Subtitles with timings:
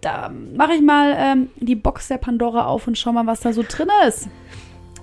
[0.00, 3.52] da mache ich mal ähm, die Box der Pandora auf und schau mal, was da
[3.52, 4.28] so drin ist.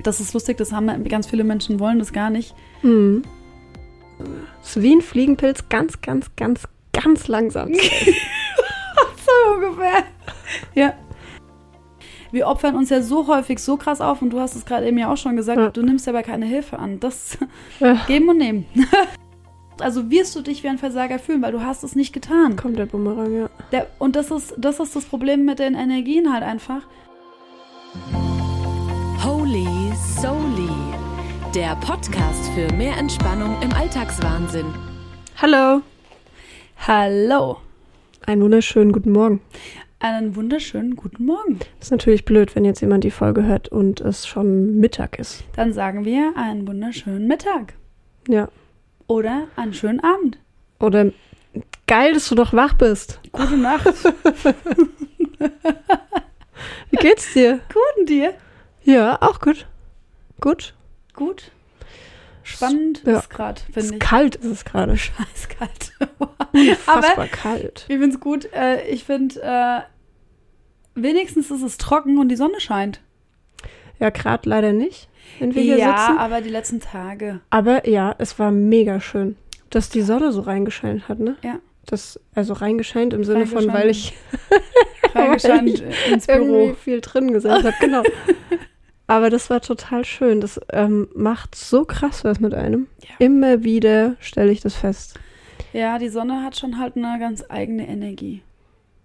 [0.04, 2.54] Das ist lustig, das haben ganz viele Menschen wollen das gar nicht.
[2.84, 3.24] Mhm.
[4.62, 6.64] Das ist wie ein Fliegenpilz, ganz, ganz, ganz,
[6.94, 7.74] ganz langsam.
[7.74, 10.04] so ungefähr.
[10.74, 10.94] Ja.
[12.32, 14.98] Wir opfern uns ja so häufig so krass auf und du hast es gerade eben
[14.98, 15.70] ja auch schon gesagt, Ja.
[15.70, 17.00] du nimmst aber keine Hilfe an.
[17.00, 17.38] Das
[17.80, 17.94] Ja.
[18.08, 18.66] geben und nehmen.
[19.80, 22.56] Also wirst du dich wie ein Versager fühlen, weil du hast es nicht getan.
[22.56, 23.50] Kommt der Bumerang, ja.
[23.72, 26.84] Der, und das ist, das ist das Problem mit den Energien halt einfach.
[29.24, 29.68] Holy
[30.22, 30.70] Soli,
[31.54, 34.68] der Podcast für mehr Entspannung im Alltagswahnsinn.
[35.38, 35.82] Hallo.
[36.88, 37.58] Hallo.
[38.26, 39.42] Einen wunderschönen guten Morgen.
[40.00, 41.60] Einen wunderschönen guten Morgen.
[41.82, 45.44] Ist natürlich blöd, wenn jetzt jemand die Folge hört und es schon Mittag ist.
[45.56, 47.74] Dann sagen wir einen wunderschönen Mittag.
[48.30, 48.48] Ja.
[49.08, 50.38] Oder einen schönen Abend.
[50.80, 51.12] Oder
[51.88, 53.20] geil, dass du doch wach bist.
[53.32, 53.86] Gute Nacht.
[56.90, 57.60] Wie geht's dir?
[57.74, 58.34] Guten dir.
[58.84, 59.68] Ja, auch gut.
[60.40, 60.74] Gut.
[61.14, 61.52] Gut.
[62.44, 63.20] Spannend Ja.
[63.20, 64.00] ist gerade, finde ich.
[64.00, 64.98] kalt ist es gerade.
[64.98, 65.92] Scheiß kalt.
[66.54, 67.86] Unfassbar kalt.
[67.88, 68.46] Ich finde es gut.
[68.54, 69.82] Äh, ich finde, äh,
[70.94, 73.02] wenigstens ist es trocken und die Sonne scheint.
[74.00, 75.08] Ja, gerade leider nicht,
[75.40, 76.18] wenn wir hier ja, sitzen.
[76.18, 77.42] aber die letzten Tage.
[77.50, 79.36] Aber ja, es war mega schön,
[79.70, 81.36] dass die Sonne so reingescheint hat, ne?
[81.44, 81.60] Ja.
[81.86, 84.14] Das, also reingescheint im Sinne von, weil ich
[85.16, 86.74] Reingescheint ins irgendwie Büro.
[86.74, 88.04] viel drin gesessen habe, genau.
[89.08, 90.42] Aber das war total schön.
[90.42, 92.88] Das ähm, macht so krass was mit einem.
[93.02, 93.16] Ja.
[93.20, 95.20] Immer wieder stelle ich das fest.
[95.74, 98.42] Ja, die Sonne hat schon halt eine ganz eigene Energie.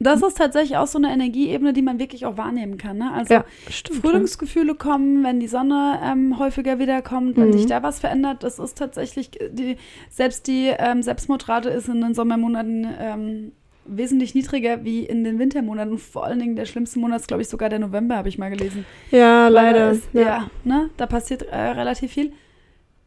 [0.02, 2.96] Das ist tatsächlich auch so eine Energieebene, die man wirklich auch wahrnehmen kann.
[2.98, 3.12] Ne?
[3.12, 4.00] Also Ja, stimmt.
[4.00, 7.52] Frühlingsgefühle kommen, wenn die Sonne ähm, häufiger wiederkommt, wenn Mhm.
[7.52, 8.42] sich da was verändert.
[8.42, 9.76] Das ist tatsächlich, die,
[10.08, 13.52] selbst die ähm, Selbstmordrate ist in den Sommermonaten ähm,
[13.84, 15.98] wesentlich niedriger wie in den Wintermonaten.
[15.98, 18.48] Vor allen Dingen der schlimmste Monat ist, glaube ich, sogar der November, habe ich mal
[18.50, 18.86] gelesen.
[19.10, 19.90] Ja, leider.
[19.92, 20.48] Ist, ja.
[20.64, 20.88] ne?
[20.96, 22.32] Da passiert äh, relativ viel.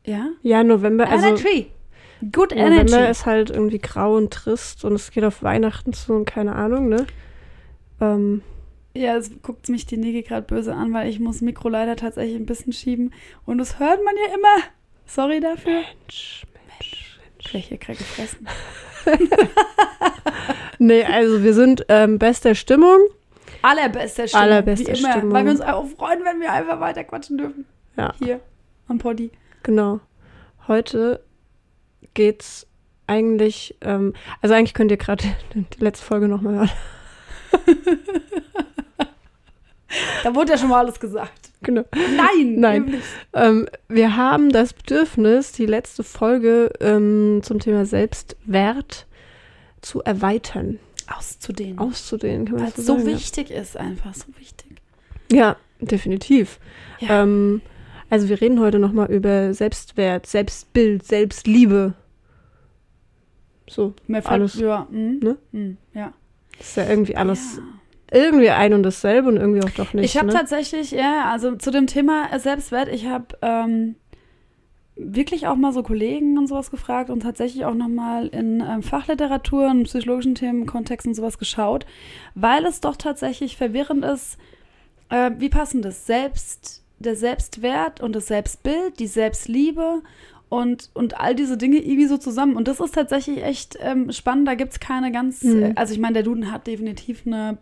[0.06, 0.28] Ja.
[0.44, 1.68] Ja, November, also Energy.
[2.32, 3.12] Good November Energy.
[3.12, 6.90] ist halt irgendwie grau und trist und es geht auf Weihnachten zu und keine Ahnung,
[6.90, 7.06] ne?
[8.02, 8.42] Ähm,
[8.94, 12.36] Ja, es guckt mich die Niki gerade böse an, weil ich muss Mikro leider tatsächlich
[12.36, 13.14] ein bisschen schieben.
[13.46, 14.64] Und das hört man ja immer.
[15.06, 15.82] Sorry dafür.
[15.82, 17.50] Mensch, Mensch, Mensch.
[17.50, 18.48] Fläche krieg gefressen.
[20.80, 23.00] Nee, also wir sind ähm, bester Stimmung.
[23.62, 24.44] Allerbeste Stimmung.
[24.44, 25.32] Allerbeste wie immer, Stimmung.
[25.34, 27.66] Weil wir uns auch freuen, wenn wir einfach weiter quatschen dürfen.
[27.96, 28.14] Ja.
[28.20, 28.40] Hier
[28.88, 29.32] am Poddy.
[29.64, 30.00] Genau.
[30.68, 31.22] Heute
[32.14, 32.68] geht's
[33.08, 35.24] eigentlich, ähm, also eigentlich könnt ihr gerade
[35.56, 36.72] die letzte Folge nochmal hören.
[40.24, 41.52] Da wurde ja schon mal alles gesagt.
[41.62, 41.84] Genau.
[41.94, 43.02] Nein, Nein.
[43.34, 49.06] Ähm, wir haben das Bedürfnis, die letzte Folge ähm, zum Thema Selbstwert
[49.82, 50.80] zu erweitern,
[51.16, 51.78] Auszudehnen.
[51.78, 54.78] auszudehnen, kann man Weil es so so wichtig ist, einfach so wichtig.
[55.32, 56.60] Ja, definitiv.
[57.00, 57.22] Ja.
[57.24, 57.62] Ähm,
[58.10, 61.94] also wir reden heute nochmal über Selbstwert, Selbstbild, Selbstliebe.
[63.70, 64.60] So, Mir fällt, alles.
[64.60, 65.38] Ja, mm, ne?
[65.52, 66.14] mm, ja.
[66.60, 67.58] ist ja irgendwie alles
[68.12, 68.20] Ja.
[68.20, 70.06] irgendwie ein und dasselbe und irgendwie auch doch nicht.
[70.06, 70.34] Ich habe ne?
[70.34, 73.96] tatsächlich, ja, also zu dem Thema Selbstwert, ich habe ähm,
[74.96, 79.70] wirklich auch mal so Kollegen und sowas gefragt und tatsächlich auch nochmal in ähm, Fachliteratur
[79.70, 81.86] und psychologischen Themenkontext und sowas geschaut,
[82.36, 84.38] weil es doch tatsächlich verwirrend ist,
[85.10, 90.02] äh, wie passen das Selbst, der Selbstwert und das Selbstbild, die Selbstliebe
[90.54, 92.56] und, und all diese Dinge irgendwie so zusammen.
[92.56, 94.48] Und das ist tatsächlich echt ähm, spannend.
[94.48, 95.64] Da gibt es keine ganz, Mhm.
[95.64, 97.58] äh, also ich meine, der Duden hat definitiv eine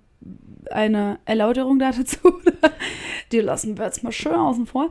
[0.70, 2.20] eine Erläuterung da dazu.
[3.32, 4.90] Die lassen wir jetzt mal schön außen vor.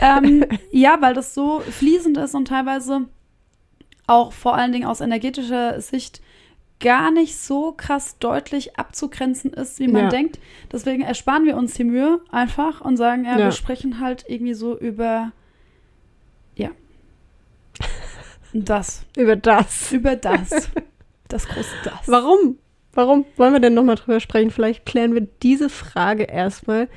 [0.00, 3.02] ähm, ja, weil das so fließend ist und teilweise
[4.06, 6.22] auch vor allen Dingen aus energetischer Sicht
[6.80, 10.08] gar nicht so krass deutlich abzugrenzen ist, wie man Ja.
[10.08, 10.38] denkt.
[10.72, 13.44] Deswegen ersparen wir uns die Mühe einfach und sagen, ja, Ja.
[13.44, 15.30] wir sprechen halt irgendwie so über,
[16.56, 16.70] ja,
[18.52, 19.92] das, Über das.
[19.92, 20.50] über das,
[21.28, 22.06] das große Das.
[22.06, 22.58] Warum?
[22.92, 24.50] Warum wollen wir denn nochmal drüber sprechen?
[24.50, 26.88] Vielleicht klären wir diese Frage erstmal,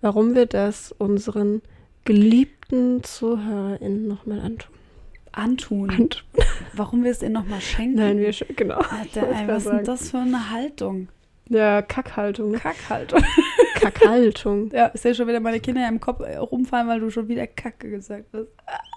[0.00, 1.62] warum wir das unseren
[2.04, 4.74] geliebten ZuhörerInnen nochmal antun.
[5.30, 5.90] Antun.
[5.90, 6.22] antun.
[6.72, 7.96] Warum wir es ihnen nochmal schenken?
[7.96, 8.78] Nein, wir genau.
[8.78, 11.08] Alter, ey, was ist denn das für eine Haltung?
[11.48, 12.52] Ja, Kackhaltung.
[12.52, 13.22] Kackhaltung.
[13.74, 14.70] Kackhaltung.
[14.72, 17.46] Ja, ich sehe schon wieder meine Kinder im Kopf äh, rumfallen, weil du schon wieder
[17.46, 18.48] Kacke gesagt hast.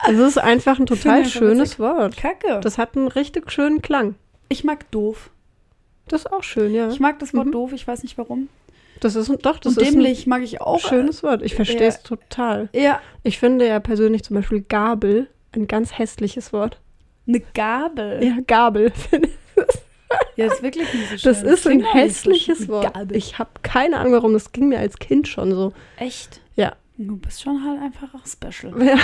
[0.09, 1.79] Es ist einfach ein total schönes.
[1.79, 2.17] Wort.
[2.17, 2.59] Kacke.
[2.61, 4.15] Das hat einen richtig schönen Klang.
[4.49, 5.29] ich mag doof.
[6.07, 6.89] Das ist auch schön, ja.
[6.89, 7.51] Ich mag das Wort Mhm.
[7.53, 8.49] doof, ich weiß nicht warum.
[8.99, 10.79] Das ist ein- doch, das Und ist dämlich mag ich ein auch.
[10.79, 11.41] schönes Wort.
[11.41, 12.69] Ich verstehe es total.
[12.73, 16.79] Äh, Ja, Ich finde ja persönlich zum Beispiel Gabel ein ganz hässliches Wort.
[17.27, 18.23] eine Gabel.
[18.23, 18.91] Ja, Gabel.
[20.35, 21.33] Ja, das ist wirklich nicht so schön.
[21.33, 22.67] Das ist ein hässliches.
[22.67, 22.93] Wort.
[23.11, 24.33] Ich habe keine Ahnung, warum.
[24.33, 25.73] Das ging mir als Kind schon so.
[25.97, 26.41] Echt?
[26.55, 26.75] Ja.
[26.97, 28.73] Du bist schon halt einfach auch special.
[28.85, 28.95] Ja,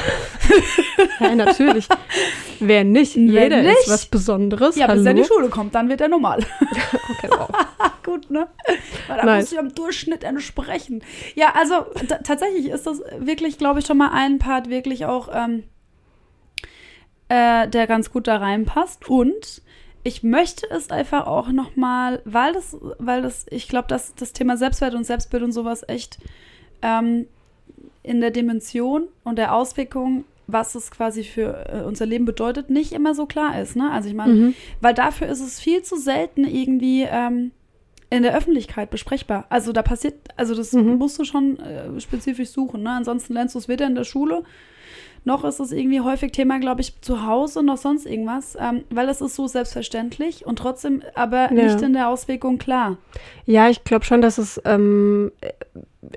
[1.20, 1.88] ja natürlich.
[2.60, 3.16] Wer nicht?
[3.16, 3.80] Wer Jeder nicht?
[3.80, 4.76] ist was Besonderes.
[4.76, 4.98] Ja, Hallo?
[5.00, 6.40] bis er in die Schule kommt, dann wird er normal.
[7.10, 7.50] Okay, wow.
[8.04, 8.48] Gut, ne?
[9.08, 9.40] Weil da Nice.
[9.40, 11.04] musst du ja im Durchschnitt entsprechen.
[11.36, 11.86] Ja, also
[12.24, 15.64] tatsächlich ist das wirklich, glaube ich, schon mal ein Part wirklich auch, ähm,
[17.30, 19.10] äh, der ganz gut da reinpasst.
[19.10, 19.62] Und
[20.08, 24.32] ich möchte es einfach auch noch mal, weil das, weil das, ich glaube, dass das
[24.32, 26.18] Thema Selbstwert und Selbstbild und sowas echt
[26.82, 27.28] ähm,
[28.04, 32.94] in der Dimension und der Auswirkung, was es quasi für äh, unser Leben bedeutet, nicht
[32.94, 33.76] immer so klar ist.
[33.76, 33.92] Ne?
[33.92, 34.54] Also ich meine, Mhm.
[34.80, 37.52] weil dafür ist es viel zu selten irgendwie ähm,
[38.10, 39.46] in der Öffentlichkeit besprechbar.
[39.50, 40.96] Also da passiert, also das Mhm.
[40.96, 42.82] musst du schon äh, spezifisch suchen.
[42.84, 42.92] Ne?
[42.92, 44.44] Ansonsten lernst du es weder in der Schule,
[45.28, 49.08] noch ist es irgendwie häufig Thema, glaube ich, zu Hause, noch sonst irgendwas, ähm, weil
[49.10, 51.66] es ist so selbstverständlich und trotzdem aber Ja.
[51.66, 52.98] nicht in der Auswirkung klar.
[53.46, 55.52] Ja, ich glaube schon, dass es ähm, äh,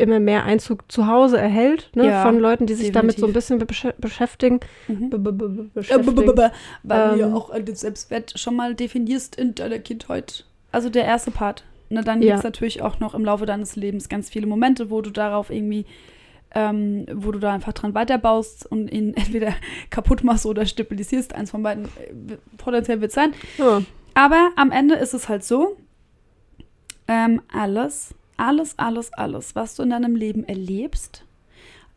[0.03, 2.07] immer mehr Einzug zu Hause erhält, ne?
[2.07, 3.59] Ja, von Leuten, die sich damit so ein definitiv.
[3.67, 4.61] bisschen besch beschäftigen.
[4.89, 5.11] Mhm.
[5.13, 6.51] Äh,
[6.83, 7.35] Weil du ja Ähm.
[7.35, 10.45] auch den Selbstwert schon mal definierst in deiner Kindheit.
[10.73, 11.65] Also der erste Part.
[11.89, 12.29] Ne, dann Ja.
[12.29, 15.51] gibt es natürlich auch noch im Laufe deines Lebens ganz viele Momente, wo du darauf
[15.51, 15.85] irgendwie,
[16.55, 19.55] ähm, wo du da einfach dran weiterbaust und ihn entweder
[19.91, 21.35] kaputt machst oder stabilisierst.
[21.35, 23.33] Eins von beiden äh, potenziell wird sein.
[23.59, 23.83] Ja.
[24.15, 25.77] Aber am Ende ist es halt so,
[27.09, 31.25] ähm, alles, alles, alles, alles, was du in deinem Leben erlebst,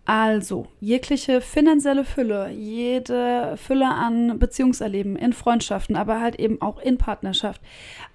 [0.06, 6.98] also jegliche finanzielle Fülle, jede Fülle an Beziehungserleben in Freundschaften, aber halt eben auch in
[6.98, 7.62] Partnerschaft,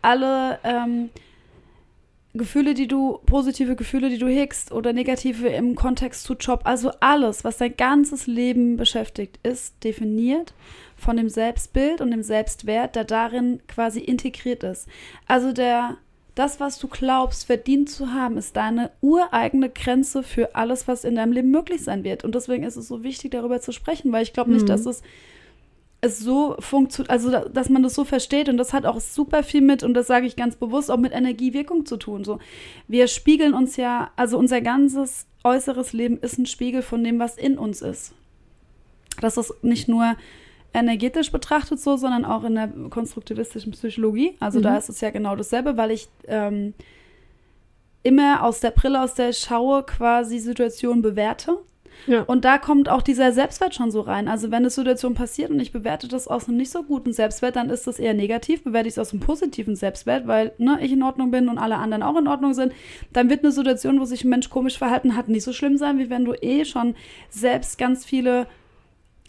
[0.03, 1.11] alle ähm,
[2.35, 6.91] Gefühle, die du, positive Gefühle, die du hegst oder negative im Kontext zu Job, also
[7.01, 10.53] alles, was dein ganzes Leben beschäftigt, ist definiert
[10.97, 14.89] von dem Selbstbild und dem Selbstwert, der darin quasi integriert ist.
[15.27, 15.97] Also der,
[16.35, 21.15] das, was du glaubst, verdient zu haben, ist deine ureigene Grenze für alles, was in
[21.15, 22.25] deinem Leben möglich sein wird.
[22.25, 24.67] Und deswegen ist es so wichtig, darüber zu sprechen, weil ich glaube nicht, Mhm.
[24.69, 25.03] dass es
[26.01, 29.43] es so funktioniert, also da- dass man das so versteht und das hat auch super
[29.43, 32.25] viel mit, und das sage ich ganz bewusst, auch mit Energiewirkung zu tun.
[32.25, 32.39] So,
[32.87, 37.37] wir spiegeln uns ja, also unser ganzes äußeres Leben ist ein Spiegel von dem, was
[37.37, 38.13] in uns ist.
[39.21, 40.15] Das ist nicht nur
[40.73, 44.37] energetisch betrachtet so, sondern auch in der konstruktivistischen Psychologie.
[44.39, 44.77] Also da Mhm.
[44.79, 46.75] ist es ja genau dasselbe, weil ich ähm,
[48.05, 51.59] immer aus der Brille, aus der ich schaue, quasi Situationen bewerte.
[52.07, 52.23] Ja.
[52.23, 54.29] Und da kommt auch dieser Selbstwert schon so rein.
[54.29, 57.57] Also wenn eine Situation passiert und ich bewerte das aus einem nicht so guten Selbstwert,
[57.57, 58.65] dann ist das eher negativ.
[58.65, 61.77] Bewerte ich es aus einem positiven Selbstwert, weil ne, ich in Ordnung bin und alle
[61.77, 62.73] anderen auch in Ordnung sind,
[63.13, 65.99] dann wird eine Situation, wo sich ein Mensch komisch verhalten hat, nicht so schlimm sein,
[65.99, 66.95] wie wenn du eh schon
[67.31, 68.47] selbst ganz viele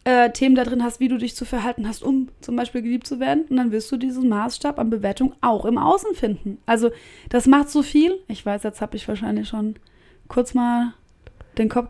[0.04, 3.07] äh, Themen da drin hast, wie du dich zu verhalten hast, um zum Beispiel geliebt
[3.07, 3.45] zu werden.
[3.50, 6.57] Und dann wirst du diesen Maßstab an Bewertung auch im Außen finden.
[6.65, 6.92] Also
[7.30, 8.18] das macht so viel.
[8.27, 9.75] Ich weiß, jetzt habe ich wahrscheinlich schon
[10.27, 10.94] kurz mal
[11.57, 11.89] den Kopf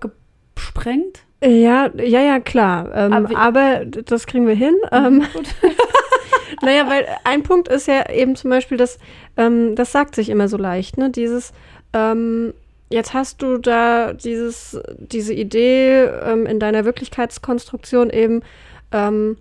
[0.79, 1.23] gesprengt.
[1.41, 2.89] Ja, ja, ja, klar.
[2.93, 4.75] Ähm, Aber aber, das kriegen wir hin.
[4.91, 5.47] Ähm, Gut.
[6.61, 8.99] naja, weil ein Punkt ist ja eben zum Beispiel, dass
[9.37, 11.09] ähm, das sagt sich immer so leicht, ne?
[11.09, 11.53] Dieses,
[11.93, 12.53] ähm,
[12.89, 18.41] jetzt hast du da dieses, diese Idee ähm, in deiner Wirklichkeitskonstruktion eben,
[18.91, 19.37] ähm,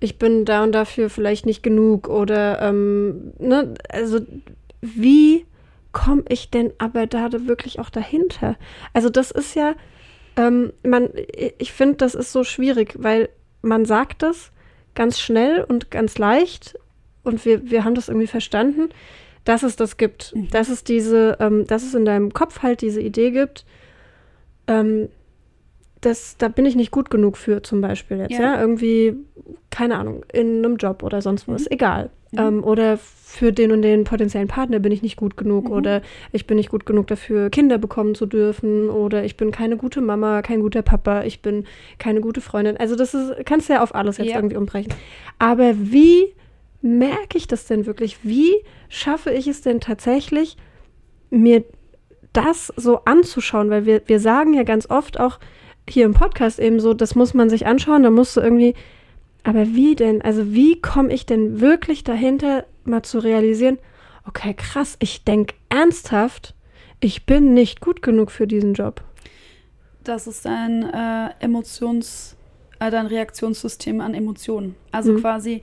[0.00, 4.20] ich bin da und dafür vielleicht nicht genug oder ähm, ne, also
[4.80, 5.44] wie
[5.92, 8.56] komme ich denn aber da wirklich auch dahinter?
[8.94, 9.74] Also das ist ja,
[10.36, 11.10] ähm, man,
[11.58, 13.28] ich finde, das ist so schwierig, weil
[13.62, 14.50] man sagt das
[14.94, 16.78] ganz schnell und ganz leicht
[17.22, 18.88] und wir, wir haben das irgendwie verstanden,
[19.44, 20.48] dass es das gibt, Mhm.
[20.50, 23.64] dass es diese, ähm, dass es in deinem Kopf halt diese Idee gibt,
[24.66, 25.08] ähm,
[26.00, 28.54] das, da bin ich nicht gut genug für, zum Beispiel jetzt, Ja.
[28.54, 29.14] ja, irgendwie,
[29.70, 31.68] keine Ahnung, in einem Job oder sonst was, Mhm.
[31.70, 32.10] egal.
[32.32, 32.38] Mhm.
[32.38, 32.98] Ähm, oder
[33.32, 35.72] für den und den potenziellen Partner bin ich nicht gut genug Mhm.
[35.72, 39.78] oder ich bin nicht gut genug dafür, Kinder bekommen zu dürfen oder ich bin keine
[39.78, 41.64] gute Mama, kein guter Papa, ich bin
[41.98, 42.76] keine gute Freundin.
[42.76, 44.36] Also das ist, kannst du ja auf alles jetzt Ja.
[44.36, 44.92] irgendwie umbrechen.
[45.38, 46.34] Aber wie
[46.82, 48.18] merke ich das denn wirklich?
[48.22, 48.52] Wie
[48.90, 50.56] schaffe ich es denn tatsächlich,
[51.30, 51.64] mir
[52.34, 53.70] das so anzuschauen?
[53.70, 55.38] Weil wir, wir sagen ja ganz oft auch
[55.88, 58.74] hier im Podcast eben so, das muss man sich anschauen, da musst du irgendwie,
[59.44, 60.22] aber wie denn?
[60.22, 63.78] Also wie komme ich denn wirklich dahinter, mal zu realisieren,
[64.26, 66.54] okay, krass, ich denke ernsthaft,
[67.00, 69.02] ich bin nicht gut genug für diesen Job.
[70.04, 72.36] Das ist ein äh, Emotions-,
[72.80, 74.74] äh, dein Reaktionssystem an Emotionen.
[74.90, 75.20] Also Mhm.
[75.20, 75.62] quasi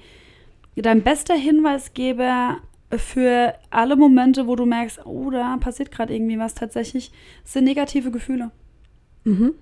[0.76, 2.58] dein bester Hinweisgeber
[2.92, 7.12] für alle Momente, wo du merkst, oh, da passiert gerade irgendwie was tatsächlich,
[7.44, 8.52] sind negative Gefühle.
[9.26, 9.54] Mhm.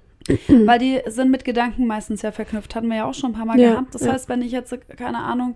[0.47, 2.75] Weil die sind mit Gedanken meistens ja verknüpft.
[2.75, 3.95] Hatten wir ja auch schon ein paar Mal Ja, gehabt.
[3.95, 4.13] Das ja.
[4.13, 5.55] heißt, wenn ich jetzt, keine Ahnung,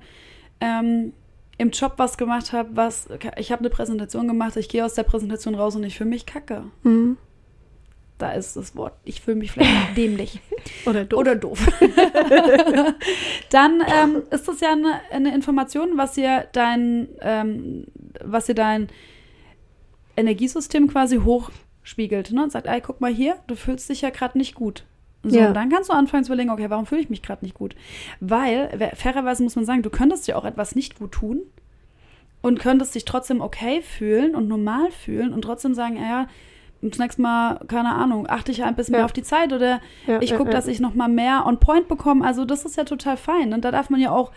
[0.59, 1.13] ähm,
[1.57, 5.03] im Job was gemacht habe, was, ich habe eine Präsentation gemacht, ich gehe aus der
[5.03, 6.63] Präsentation raus und ich fühle mich kacke.
[6.83, 7.17] Mhm.
[8.17, 10.39] Da ist das Wort, ich fühle mich vielleicht dämlich.
[10.85, 11.19] Oder doof.
[11.19, 11.59] Oder doof.
[13.49, 17.85] Dann ähm, ist das ja eine, eine Information, was dir dein, ähm,
[18.23, 18.89] was dir dein
[20.15, 21.17] Energiesystem quasi
[21.81, 22.31] hochspiegelt.
[22.31, 22.43] Ne?
[22.43, 24.83] Und sagt, ey, guck mal hier, du fühlst dich ja gerade nicht gut.
[25.23, 25.47] So, Ja.
[25.49, 27.75] und dann kannst du anfangen zu überlegen, okay, warum fühle ich mich gerade nicht gut?
[28.19, 31.41] Weil, fairerweise muss man sagen, du könntest dir auch etwas nicht gut tun
[32.41, 36.27] und könntest dich trotzdem okay fühlen und normal fühlen und trotzdem sagen, ja, ja,
[36.83, 39.05] das nächste Mal, keine Ahnung, achte ich ein bisschen mehr Ja.
[39.05, 40.55] auf die Zeit oder Ja, ich ja, gucke, ja.
[40.55, 42.25] dass ich noch mal mehr on point bekomme.
[42.25, 43.53] Also das ist ja total fein.
[43.53, 44.31] Und da darf man ja auch,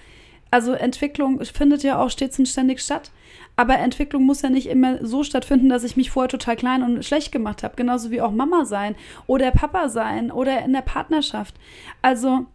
[0.50, 3.10] also Entwicklung findet ja auch stets und ständig statt.
[3.56, 7.04] Aber Entwicklung muss ja nicht immer so stattfinden, dass ich mich vorher total klein und
[7.04, 7.76] schlecht gemacht habe.
[7.76, 8.96] Genauso wie auch Mama sein
[9.26, 11.54] oder Papa sein oder in der Partnerschaft.
[12.02, 12.46] Also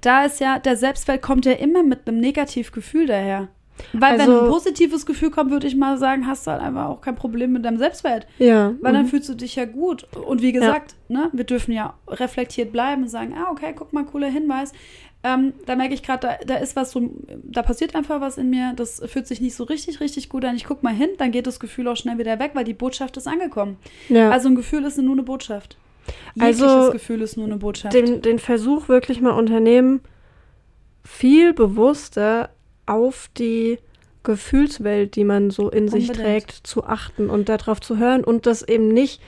[0.00, 3.48] da ist ja, der Selbstwert kommt ja immer mit einem Negativgefühl daher.
[3.92, 6.86] Weil wenn Also- ein positives Gefühl kommt, würde ich mal sagen, hast du halt einfach
[6.86, 8.26] auch kein Problem mit deinem Selbstwert.
[8.38, 8.74] Ja.
[8.80, 9.08] Weil dann mhm.
[9.08, 10.06] fühlst du dich ja gut.
[10.14, 14.04] Und wie gesagt, ne, wir dürfen ja reflektiert bleiben und sagen, ah, okay, guck mal,
[14.04, 14.72] cooler Hinweis.
[15.26, 17.10] Ähm, da merke ich gerade, da, da ist was so,
[17.42, 20.54] da passiert einfach was in mir, das fühlt sich nicht so richtig, richtig gut an.
[20.54, 23.16] Ich guck mal hin, dann geht das Gefühl auch schnell wieder weg, weil die Botschaft
[23.16, 23.78] ist angekommen.
[24.10, 24.30] ja.
[24.30, 25.78] Also ein Gefühl ist nur eine Botschaft.
[26.38, 27.94] Also, Jegliches Gefühl ist nur eine Botschaft.
[27.94, 30.00] den, den Versuch wirklich mal unternehmen,
[31.02, 32.50] viel bewusster
[32.84, 33.78] auf die
[34.24, 36.26] Gefühlswelt, die man so in sich Unbedingt.
[36.26, 39.22] trägt, zu achten und darauf zu hören und das eben nicht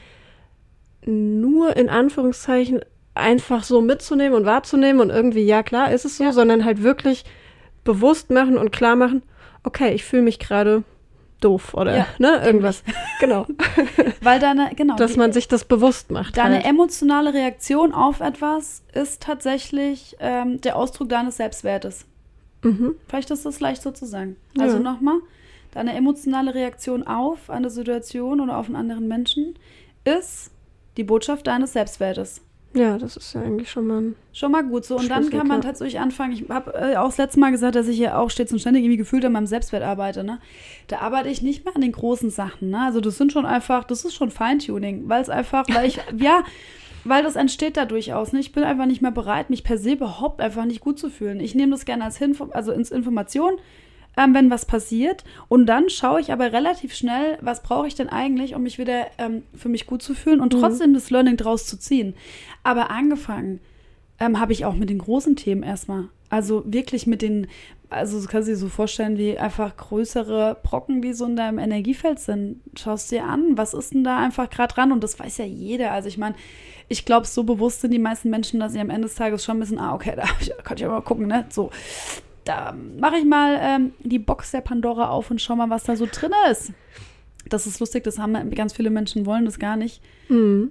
[1.07, 2.81] nur in Anführungszeichen
[3.17, 6.33] einfach so mitzunehmen und wahrzunehmen und irgendwie, ja klar, ist es so, Ja.
[6.33, 7.25] sondern halt wirklich
[7.85, 9.23] bewusst machen und klar machen,
[9.65, 10.83] okay, ich fühle mich gerade
[11.41, 12.83] doof oder Ja, ne, irgendwas.
[13.21, 13.47] Genau.
[14.23, 16.37] Weil deine, genau, Dass die- man sich das bewusst macht.
[16.37, 16.67] Deine halt.
[16.67, 22.07] emotionale Reaktion auf etwas ist tatsächlich ähm, der Ausdruck deines Selbstwertes.
[22.63, 22.95] Mhm.
[23.07, 24.37] Vielleicht ist das leicht so zu sagen.
[24.59, 24.83] Also Ja.
[24.83, 25.19] nochmal,
[25.75, 29.55] deine emotionale Reaktion auf eine Situation oder auf einen anderen Menschen
[30.05, 30.51] ist
[30.97, 32.41] die Botschaft deines Selbstwertes.
[32.77, 34.99] Ja, das ist ja eigentlich schon mal ein Schon mal gut so.
[34.99, 36.35] Und dann kann man tatsächlich anfangen.
[36.35, 38.83] Ich habe äh, auch das letzte Mal gesagt, dass ich ja auch stets und ständig
[38.85, 40.25] irgendwie gefühlt an meinem Selbstwert arbeite.
[40.25, 40.41] Ne?
[40.89, 42.69] Da arbeite ich nicht mehr an den großen Sachen.
[42.69, 42.81] Ne?
[42.81, 46.45] Also das sind schon einfach, das ist schon Feintuning, weil es einfach, weil ich, ja,
[47.05, 48.35] weil das entsteht da durchaus.
[48.35, 48.41] Ne?
[48.41, 51.41] Ich bin einfach nicht mehr bereit, mich per se überhaupt einfach nicht gut zu fühlen.
[51.41, 53.55] Ich nehme das gerne als Hinf also ins Information,
[54.17, 55.25] ähm, wenn was passiert.
[55.49, 59.07] Und dann schaue ich aber relativ schnell, was brauche ich denn eigentlich, um mich wieder
[59.19, 60.61] ähm, für mich gut zu fühlen und Mhm.
[60.61, 62.15] trotzdem das Learning draus zu ziehen.
[62.63, 63.61] Aber angefangen
[64.19, 66.05] ähm, habe ich auch mit den großen Themen erstmal.
[66.31, 67.47] Also wirklich mit den,
[67.91, 71.59] also das kannst du dir so vorstellen, wie einfach größere Brocken, die so in deinem
[71.59, 72.61] Energiefeld sind.
[72.77, 74.91] Schaust dir an, was ist denn da einfach gerade dran?
[74.91, 75.93] Und das weiß ja jeder.
[75.93, 76.35] Also ich meine,
[76.89, 79.61] ich glaube, so bewusst sind die meisten Menschen, dass sie am Ende des Tages schon
[79.61, 80.25] wissen, ah, okay, da
[80.63, 81.45] kann ich ja mal gucken, ne?
[81.51, 81.71] So,
[82.47, 85.97] da mache ich mal ähm, die Box der Pandora auf und schau mal, was da
[85.97, 86.73] so drin ist.
[87.49, 90.01] Das ist lustig, das haben ganz viele Menschen wollen das gar nicht.
[90.29, 90.71] Mhm.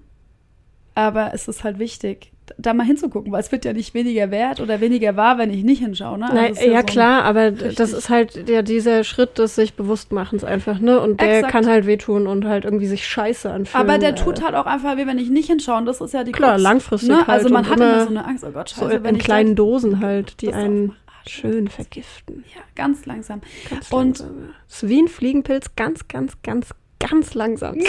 [0.95, 4.61] Aber es ist halt wichtig, da mal hinzugucken, weil es wird ja nicht weniger wert
[4.61, 6.17] oder weniger wahr, wenn ich nicht hinschaue.
[6.17, 6.25] Ne?
[6.25, 9.73] Also Na, ist ja, so klar, aber das ist halt ja dieser Schritt des sich
[9.73, 10.99] Bewusstmachens einfach, ne?
[10.99, 11.51] Und der Exakt.
[11.51, 13.89] kann halt wehtun und halt irgendwie sich scheiße anfühlen.
[13.89, 15.77] Aber der äh, tut halt auch einfach weh, wenn ich nicht hinschaue.
[15.77, 17.17] Und das ist ja die Klar, Krux, langfristig ne?
[17.17, 19.15] halt Also man hat immer immer so eine Angst, oh Gott, so scheiße, in, wenn
[19.15, 20.93] in kleinen da- Dosen halt, die einen
[21.29, 22.43] schön vergiften.
[22.55, 23.41] Ja, ganz langsam.
[23.69, 24.53] Ganz Und- langsam.
[24.67, 27.77] Das ist wie ein Fliegenpilz, ganz, ganz, ganz, ganz langsam.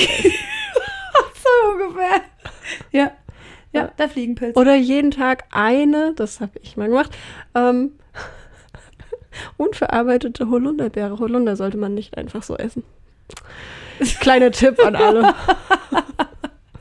[1.34, 2.20] So ungefähr.
[2.92, 3.12] Ja.
[3.72, 3.86] Ja, Ja.
[3.98, 4.56] der Fliegenpilz.
[4.56, 7.16] Oder jeden Tag eine, das habe ich mal gemacht,
[7.54, 7.92] ähm,
[9.56, 11.18] unverarbeitete Holunderbeere.
[11.18, 12.82] Holunder sollte man nicht einfach so essen.
[14.20, 15.34] Kleiner Tipp an alle.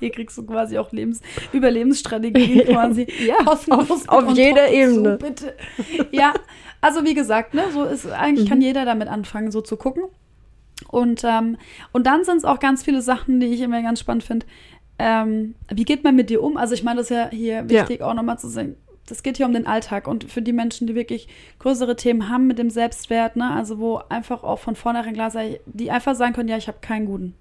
[0.05, 1.21] Hier kriegst du quasi auch Lebens
[1.51, 2.63] Überlebensstrategien Ja.
[2.73, 3.07] quasi.
[3.25, 5.17] Ja, kostenlos auf- auf jeder Ebene.
[5.17, 5.55] Bitte.
[6.11, 6.33] Ja,
[6.81, 8.49] also wie gesagt, ne, so ist eigentlich Mhm.
[8.49, 10.03] kann jeder damit anfangen, so zu gucken.
[10.89, 11.57] Und, ähm,
[11.93, 14.45] und dann sind es auch ganz viele Sachen, die ich immer ganz spannend finde.
[14.99, 16.55] Ähm, wie geht man mit dir um?
[16.57, 18.75] Also ich meine, das ist ja hier wichtig auch nochmal zu sehen.
[19.07, 21.27] Das geht hier um den Alltag und für die Menschen, die wirklich
[21.59, 25.59] größere Themen haben mit dem Selbstwert, ne, also wo einfach auch von vornherein klar sei,
[25.65, 27.35] die einfach sagen können, ja, ich habe keinen guten.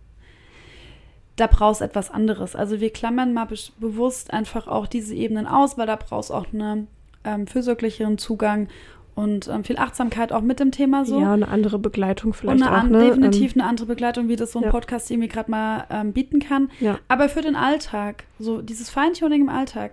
[1.36, 2.54] Da brauchst etwas anderes.
[2.54, 6.46] Also wir klammern mal be bewusst einfach auch diese Ebenen aus, weil da brauchst auch
[6.52, 6.86] einen
[7.24, 8.68] ähm, fürsorglicheren Zugang
[9.14, 11.20] und ähm, viel Achtsamkeit auch mit dem Thema so.
[11.20, 12.98] Ja, eine andere Begleitung vielleicht Und eine auch, an, ne?
[13.04, 14.70] definitiv eine andere Begleitung, wie das so ein ja.
[14.70, 16.70] Podcast irgendwie gerade mal ähm, bieten kann.
[16.80, 16.98] Ähm, ja.
[17.08, 19.92] Aber für den Alltag, so dieses Feintuning im Alltag,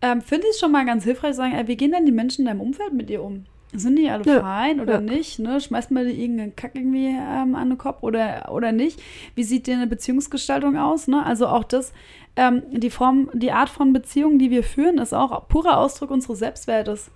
[0.00, 2.12] ähm, finde ich es schon mal ganz hilfreich zu sagen, ey, wie gehen denn die
[2.12, 3.44] Menschen in deinem Umfeld mit dir um?
[3.72, 5.00] Sind die alle Ja, fein oder ja.
[5.00, 5.38] nicht?
[5.38, 5.60] Ne?
[5.60, 9.00] Schmeißt mal dir irgendeinen Kack irgendwie ähm, an den Kopf oder, oder nicht?
[9.34, 11.08] Wie sieht dir eine Beziehungsgestaltung aus?
[11.08, 11.24] Ne?
[11.24, 11.92] Also auch das,
[12.36, 16.38] ähm, die Form, die Art von Beziehung, die wir führen, ist auch purer Ausdruck unseres
[16.38, 17.10] Selbstwertes.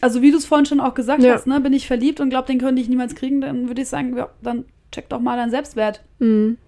[0.00, 1.34] Also wie du es vorhin schon auch gesagt Ja.
[1.34, 3.88] hast, ne, bin ich verliebt und glaube, den könnte ich niemals kriegen, dann würde ich
[3.88, 6.02] sagen, ja, dann check doch mal deinen Selbstwert.
[6.18, 6.58] Mhm.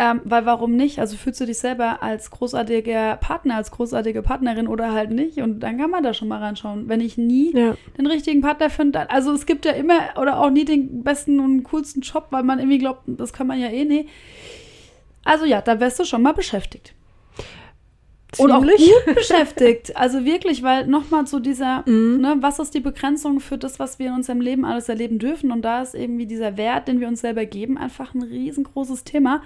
[0.00, 1.00] Ähm, weil warum nicht?
[1.00, 5.38] Also fühlst du dich selber als großartiger Partner, als großartige Partnerin oder halt nicht?
[5.38, 6.88] Und dann kann man da schon mal reinschauen.
[6.88, 7.74] Wenn ich nie Ja.
[7.98, 11.64] den richtigen Partner finde, also es gibt ja immer oder auch nie den besten und
[11.64, 14.06] coolsten Job, weil man irgendwie glaubt, das kann man ja eh nie.
[15.24, 16.94] Also ja, da wärst du schon mal beschäftigt.
[18.36, 18.92] Und auch Ziemlich.
[19.06, 19.92] gut beschäftigt.
[19.96, 22.20] Also wirklich, weil nochmal zu dieser, Mhm.
[22.20, 25.50] ne, was ist die Begrenzung für das, was wir in unserem Leben alles erleben dürfen?
[25.50, 29.42] Und da ist irgendwie dieser Wert, den wir uns selber geben, einfach ein riesengroßes Thema.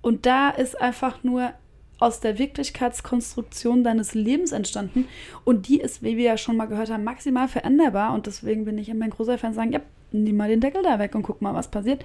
[0.00, 1.52] Und da ist einfach nur
[1.98, 5.08] aus der Wirklichkeitskonstruktion deines Lebens entstanden.
[5.44, 8.14] Und die ist, wie wir ja schon mal gehört haben, maximal veränderbar.
[8.14, 9.80] Und deswegen bin ich immer ein großer Fan, sagen, ja,
[10.12, 12.04] nimm mal den Deckel da weg und guck mal, was passiert.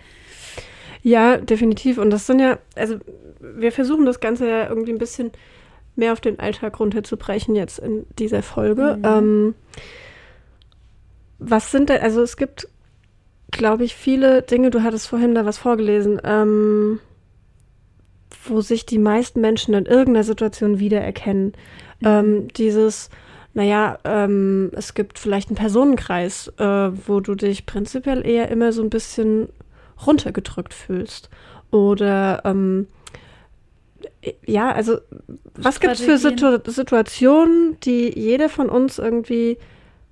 [1.04, 1.98] Ja, definitiv.
[1.98, 2.98] Und das sind ja, also
[3.40, 5.32] wir versuchen das Ganze ja irgendwie ein bisschen
[5.96, 8.98] mehr auf den Alltag runterzubrechen jetzt in dieser Folge.
[8.98, 9.06] Mhm.
[9.06, 9.56] Ähm,
[11.40, 12.68] was sind denn, also es gibt,
[13.52, 17.00] glaube ich, viele Dinge, du hattest vorhin da was vorgelesen, ähm,
[18.46, 21.54] wo sich die meisten Menschen in irgendeiner Situation wiedererkennen.
[22.04, 23.10] Ähm, dieses,
[23.54, 28.82] naja, ähm, es gibt vielleicht einen Personenkreis, äh, wo du dich prinzipiell eher immer so
[28.82, 29.50] ein bisschen
[30.06, 31.30] runtergedrückt fühlst.
[31.72, 32.88] Oder ähm,
[34.46, 34.98] ja, also
[35.56, 36.18] was gibt es für.
[36.18, 39.58] Situ Situationen, die jeder von uns irgendwie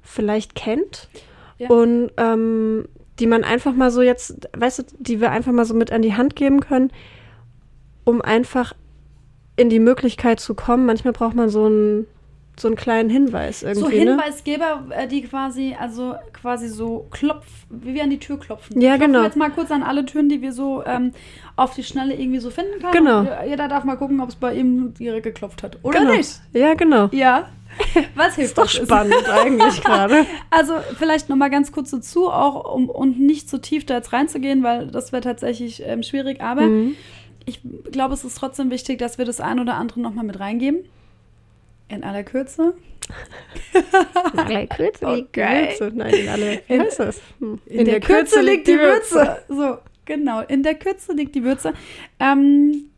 [0.01, 1.09] vielleicht kennt
[1.57, 1.69] Ja.
[1.69, 2.85] und ähm,
[3.19, 6.01] die man einfach mal so jetzt, weißt du, die wir einfach mal so mit an
[6.01, 6.91] die Hand geben können,
[8.03, 8.73] um einfach
[9.55, 10.85] in die Möglichkeit zu kommen.
[10.85, 12.07] Manchmal braucht man so einen
[12.59, 13.81] so einen kleinen Hinweis irgendwie.
[13.81, 14.11] So ne?
[14.11, 18.79] Hinweisgeber, äh, die quasi, also quasi so klopf, wie wir an die Tür klopfen.
[18.79, 19.23] Ja, Klopfen genau.
[19.25, 21.13] jetzt mal kurz an alle Türen, die wir so ähm,
[21.55, 22.91] auf die Schnelle irgendwie so finden können.
[22.91, 23.19] Genau.
[23.19, 25.77] Und jeder darf mal gucken, ob es bei ihm direkt geklopft hat.
[25.81, 26.13] Oder genau.
[26.13, 26.39] nicht?
[26.53, 27.09] Ja, genau.
[27.11, 27.49] Ja.
[28.15, 30.25] Was hilft Ist doch spannend eigentlich gerade.
[30.49, 34.11] Also vielleicht noch mal ganz kurz dazu, auch um und nicht zu tief da jetzt
[34.11, 36.41] reinzugehen, weil das wäre tatsächlich ähm, schwierig.
[36.41, 36.95] Aber Mhm.
[37.45, 40.39] Ich glaube, es ist trotzdem wichtig, dass wir das ein oder andere noch mal mit
[40.39, 40.85] reingeben.
[41.87, 42.73] In aller Kürze.
[44.33, 45.69] In aller Kürze liegt die Okay.
[45.69, 45.91] Würze.
[45.93, 47.21] Nein, in aller, heißt das?
[47.39, 47.59] Hm.
[47.65, 49.43] In, der, Kürze liegt die Würze.
[49.49, 50.41] So, genau.
[50.41, 51.73] In der Kürze liegt die Würze.
[52.19, 52.90] Ähm,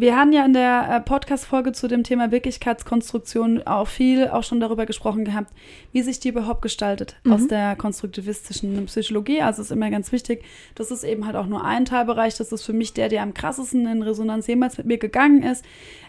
[0.00, 4.60] wir haben ja in der äh, Podcast-Folge zu dem Thema Wirklichkeitskonstruktion auch viel auch schon
[4.60, 5.52] darüber gesprochen gehabt,
[5.92, 7.32] wie sich die überhaupt gestaltet Mhm.
[7.32, 9.42] aus der konstruktivistischen Psychologie.
[9.42, 10.44] Also ist immer ganz wichtig.
[10.74, 12.36] Das ist eben halt auch nur ein Teilbereich.
[12.36, 15.64] Das ist für mich der, der am krassesten in Resonanz jemals mit mir gegangen ist.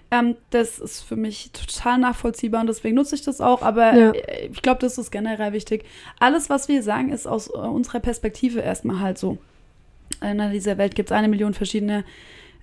[0.09, 3.61] Ähm, das ist für mich total nachvollziehbar und deswegen nutze ich das auch.
[3.61, 4.11] Aber Ja.
[4.11, 5.83] äh, ich glaube, das ist generell wichtig.
[6.19, 9.37] Alles, was wir sagen, ist aus äh, unserer Perspektive erstmal halt so.
[10.21, 12.03] In dieser Welt gibt es eine Million verschiedene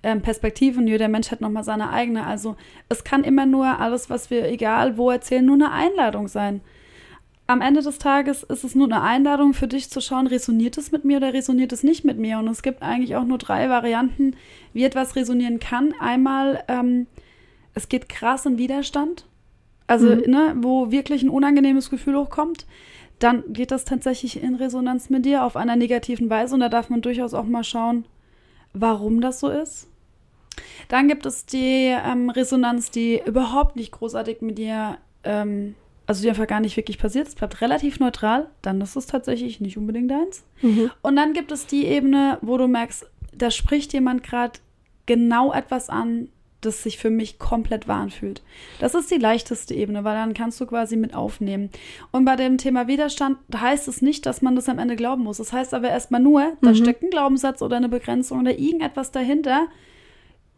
[0.05, 0.87] ähm, Perspektiven.
[0.87, 2.25] Jeder Mensch hat nochmal seine eigene.
[2.27, 2.57] Also
[2.89, 6.61] es kann immer nur alles, was wir egal wo erzählen, nur eine Einladung sein.
[7.47, 10.93] Am Ende des Tages ist es nur eine Einladung für dich zu schauen, resoniert es
[10.93, 12.39] mit mir oder resoniert es nicht mit mir?
[12.39, 14.35] Und es gibt eigentlich auch nur drei Varianten,
[14.73, 15.93] wie etwas resonieren kann.
[16.01, 17.07] Einmal, ähm,
[17.75, 19.27] es geht krass in Widerstand,
[19.87, 20.23] also Mhm.
[20.27, 22.65] ne, wo wirklich ein unangenehmes Gefühl hochkommt.
[23.19, 26.89] Dann geht das tatsächlich in Resonanz mit dir auf einer negativen Weise und da darf
[26.89, 28.07] man durchaus auch mal schauen,
[28.73, 29.87] warum das so ist.
[30.89, 35.75] Dann gibt es die ähm, Resonanz, die überhaupt nicht großartig mit dir, ähm,
[36.07, 37.27] also die einfach gar nicht wirklich passiert.
[37.29, 38.49] Es bleibt relativ neutral.
[38.63, 40.45] Dann ist es tatsächlich nicht unbedingt deins.
[40.63, 40.91] Mhm.
[41.03, 44.59] Und dann gibt es die Ebene, wo du merkst, da spricht jemand gerade
[45.07, 46.29] genau etwas an,
[46.61, 48.43] das sich für mich komplett wahr anfühlt.
[48.81, 51.69] Das ist die leichteste Ebene, weil dann kannst du quasi mit aufnehmen.
[52.11, 55.37] Und bei dem Thema Widerstand heißt es nicht, dass man das am Ende glauben muss.
[55.39, 56.75] Das heißt aber erstmal nur, da Mhm.
[56.77, 59.67] steckt ein Glaubenssatz oder eine Begrenzung oder irgendetwas dahinter,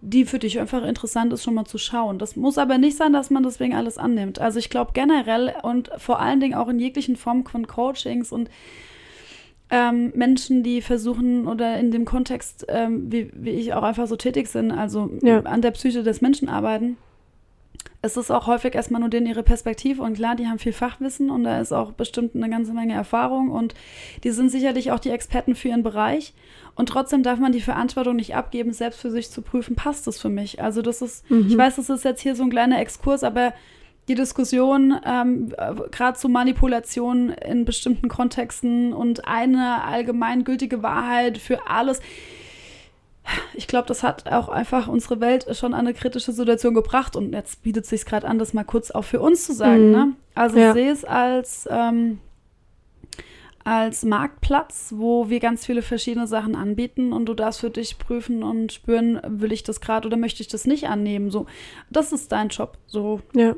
[0.01, 2.19] die für dich einfach interessant ist, schon mal zu schauen.
[2.19, 4.39] Das muss aber nicht sein, dass man deswegen alles annimmt.
[4.39, 8.51] Also ich glaube generell und vor allen Dingen auch in jeglichen Formen von Coachings und
[9.71, 14.15] ähm, Menschen, die versuchen oder in dem Kontext, ähm, wie, wie ich auch einfach so
[14.17, 15.41] tätig sind, also Ja.
[15.41, 16.97] an der Psyche des Menschen arbeiten.
[18.07, 21.29] Es ist auch häufig erstmal nur denen ihre Perspektive und klar, die haben viel Fachwissen
[21.29, 23.75] und da ist auch bestimmt eine ganze Menge Erfahrung und
[24.23, 26.33] die sind sicherlich auch die Experten für ihren Bereich.
[26.77, 30.21] Und trotzdem darf man die Verantwortung nicht abgeben, selbst für sich zu prüfen, passt das
[30.21, 30.63] für mich?
[30.63, 31.47] Also das ist, Mhm.
[31.49, 33.53] ich weiß, das ist jetzt hier so ein kleiner Exkurs, aber
[34.09, 35.53] die Diskussion ähm,
[35.91, 42.01] gerade zu Manipulation in bestimmten Kontexten und eine allgemeingültige Wahrheit für alles.
[43.55, 47.33] Ich glaube, das hat auch einfach unsere Welt schon an eine kritische Situation gebracht und
[47.33, 49.87] jetzt bietet es sich gerade an, das mal kurz auch für uns zu sagen.
[49.87, 49.93] Mhm.
[49.93, 50.13] Ne?
[50.35, 50.73] Also Ja.
[50.73, 52.19] sehe es als ähm,
[53.67, 58.45] als Marktplatz, wo wir ganz viele verschiedene Sachen anbieten und du darfst für dich prüfen
[58.45, 61.33] und spüren, will ich das gerade oder möchte ich das nicht annehmen.
[61.33, 61.47] So,
[61.91, 62.79] das ist dein Job.
[62.87, 63.23] So.
[63.35, 63.57] Ja.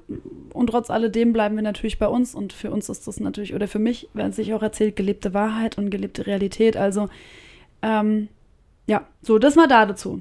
[0.55, 3.69] Und trotz alledem bleiben wir natürlich bei uns und für uns ist das natürlich, oder
[3.69, 6.79] für mich, wenn sich auch erzählt, gelebte Wahrheit und gelebte Realität.
[6.79, 7.11] Also,
[7.83, 8.29] ähm,
[8.89, 10.21] ja, so, das mal da dazu.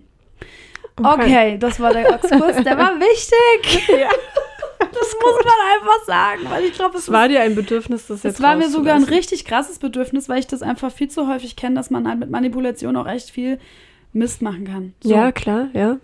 [0.95, 1.57] Okay, Okay.
[1.59, 3.87] das war der Exkurs, der war wichtig.
[3.89, 4.09] Ja.
[4.79, 8.23] Das muss man einfach sagen, weil ich glaube, es Es war dir ein Bedürfnis, das
[8.23, 11.27] jetzt es war mir sogar ein richtig krasses Bedürfnis, weil ich das einfach viel zu
[11.27, 13.59] häufig kenne, dass man halt mit Manipulation auch echt viel
[14.13, 14.93] Mist machen kann.
[15.01, 15.13] So.
[15.13, 15.97] Ja, klar, ja.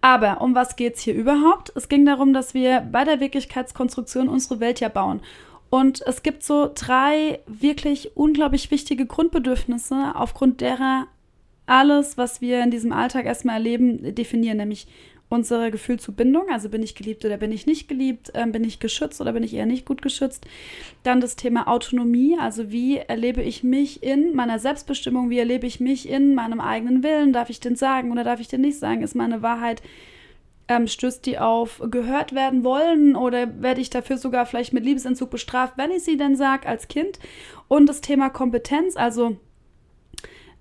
[0.00, 1.72] Aber um was geht's hier überhaupt?
[1.76, 5.20] Es ging darum, dass wir bei der Wirklichkeitskonstruktion unsere Welt ja bauen.
[5.70, 11.06] Und es gibt so drei wirklich unglaublich wichtige Grundbedürfnisse, aufgrund derer
[11.66, 14.86] alles, was wir in diesem Alltag erstmal erleben, definieren, nämlich
[15.30, 18.62] unser Gefühl zu Bindung, also bin ich geliebt oder bin ich nicht geliebt, ähm, bin
[18.62, 20.46] ich geschützt oder bin ich eher nicht gut geschützt.
[21.02, 25.80] Dann das Thema Autonomie, also wie erlebe ich mich in meiner Selbstbestimmung, wie erlebe ich
[25.80, 29.02] mich in meinem eigenen Willen, darf ich den sagen oder darf ich den nicht sagen,
[29.02, 29.82] ist meine Wahrheit,
[30.68, 35.30] ähm, stößt die auf gehört werden wollen oder werde ich dafür sogar vielleicht mit Liebesentzug
[35.30, 37.18] bestraft, wenn ich sie denn sage als Kind.
[37.68, 39.36] Und das Thema Kompetenz, also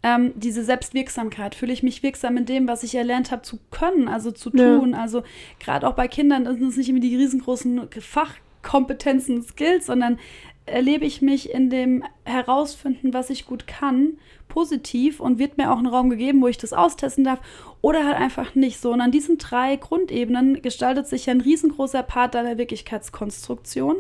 [0.04, 1.56] ähm, diese Selbstwirksamkeit.
[1.56, 4.78] Fühle ich mich wirksam in dem, was ich erlernt habe zu können, also zu Ja.
[4.78, 4.94] tun.
[4.94, 5.24] Also
[5.60, 10.20] gerade auch bei Kindern sind es nicht immer die riesengroßen Fachkompetenzen, Skills, sondern
[10.66, 15.78] erlebe ich mich in dem Herausfinden, was ich gut kann, positiv und wird mir auch
[15.78, 17.40] ein Raum gegeben, wo ich das austesten darf
[17.82, 18.92] oder halt einfach nicht so.
[18.94, 23.96] Und an diesen drei Grundebenen gestaltet sich ja ein riesengroßer Part deiner Wirklichkeitskonstruktion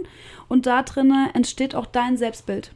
[0.47, 2.71] und da drinnen entsteht auch dein Selbstbild.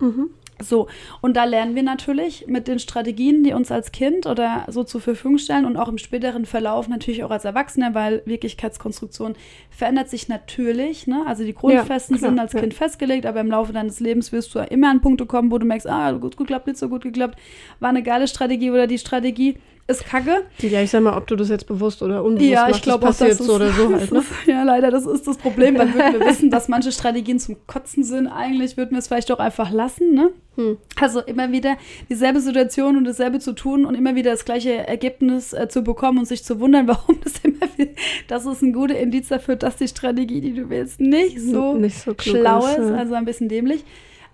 [0.00, 0.30] Mhm.
[0.62, 0.88] So,
[1.20, 5.00] und da lernen wir natürlich mit den Strategien, die uns als Kind oder so zur
[5.00, 9.34] Verfügung stellen und auch im späteren Verlauf natürlich auch als Erwachsene, weil Wirklichkeitskonstruktion
[9.70, 11.06] verändert sich natürlich.
[11.06, 11.24] Ne?
[11.26, 12.60] Also die Grundfesten klar, sind als ja.
[12.60, 15.66] Kind festgelegt, aber im Laufe deines Lebens wirst du immer an Punkte kommen, wo du
[15.66, 17.38] merkst, ah, gut geklappt, nicht so gut geklappt,
[17.80, 19.56] war eine geile Strategie oder die Strategie
[19.92, 20.42] ist kacke.
[20.58, 23.04] Ja, ich sag mal, ob du das jetzt bewusst oder unbewusst Ja, machst, ich glaube
[23.04, 24.18] auch, das passiert das so oder so halt, ne?
[24.18, 25.76] ist- Ja, leider, das ist das Problem.
[25.76, 28.26] Dann würden wir wissen, dass manche Strategien zum Kotzen sind.
[28.26, 30.30] Eigentlich würden wir es vielleicht auch einfach lassen, ne?
[30.56, 30.76] Hm.
[31.00, 31.76] Also immer wieder
[32.10, 36.18] dieselbe Situation und dasselbe zu tun und immer wieder das gleiche Ergebnis äh, zu bekommen
[36.18, 37.92] und sich zu wundern, warum das immer wieder,
[38.28, 41.98] das ist ein guter Indiz dafür, dass die Strategie, die du willst, nicht so, Nicht
[42.00, 42.96] so schlau ist, ist, ja.
[42.96, 43.84] also ein bisschen dämlich.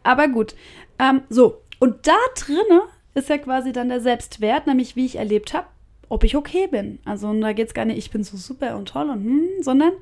[0.03, 0.55] Aber gut.
[0.99, 2.83] Ähm, so, und da drinne
[3.18, 5.66] ist ja quasi dann der Selbstwert, nämlich wie ich erlebt habe,
[6.09, 6.98] ob ich okay bin.
[7.04, 9.92] Also da geht es gar nicht, ich bin so super und toll und hm, sondern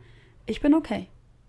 [0.47, 1.09] ich bin okay.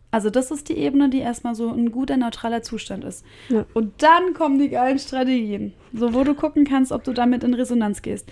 [0.10, 3.26] Also das ist die Ebene, die erstmal so ein guter, neutraler Zustand ist.
[3.50, 3.66] Ja.
[3.74, 7.54] Und dann kommen die geilen Strategien, so wo du gucken kannst, ob du damit in
[7.54, 8.28] Resonanz gehst.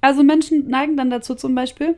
[0.00, 1.96] Also Menschen neigen dann dazu zum Beispiel,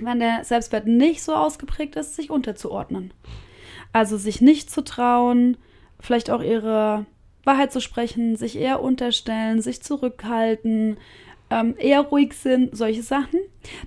[0.00, 3.14] wenn der Selbstwert nicht so ausgeprägt ist, sich unterzuordnen.
[3.92, 5.56] Also sich nicht zu trauen,
[6.00, 7.06] vielleicht auch ihre
[7.44, 10.96] Wahrheit zu sprechen, sich eher unterstellen, sich zurückhalten,
[11.50, 13.38] ähm, eher ruhig sind, solche Sachen.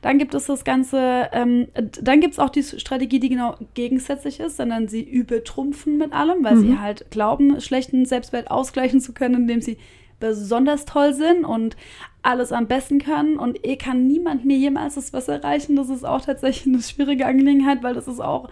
[0.01, 1.67] Dann gibt es das Ganze, ähm,
[2.01, 6.43] dann gibt es auch die Strategie, die genau gegensätzlich ist, sondern sie übertrumpfen mit allem,
[6.43, 6.81] weil sie Mhm.
[6.81, 9.77] halt glauben, schlechten Selbstwert ausgleichen zu können, indem sie
[10.19, 11.75] besonders toll sind und
[12.21, 15.75] alles am besten können und eh kann niemand mir jemals das was erreichen.
[15.75, 18.49] Das ist auch tatsächlich eine schwierige Angelegenheit, weil das ist auch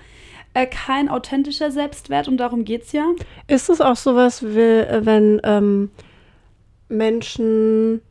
[0.54, 3.12] äh, kein authentischer Selbstwert und darum geht es ja.
[3.48, 5.90] Ist es auch sowas, wie, äh, wenn ähm,
[6.90, 8.02] Menschen,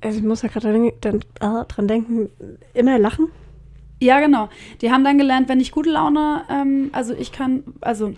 [0.00, 2.28] also ich muss ja gerade dran, dran, ah, dran denken,
[2.74, 3.28] immer lachen?
[4.00, 4.48] Ja, genau.
[4.82, 8.12] Die haben dann gelernt, wenn ich gute Laune, ähm, also ich kann, also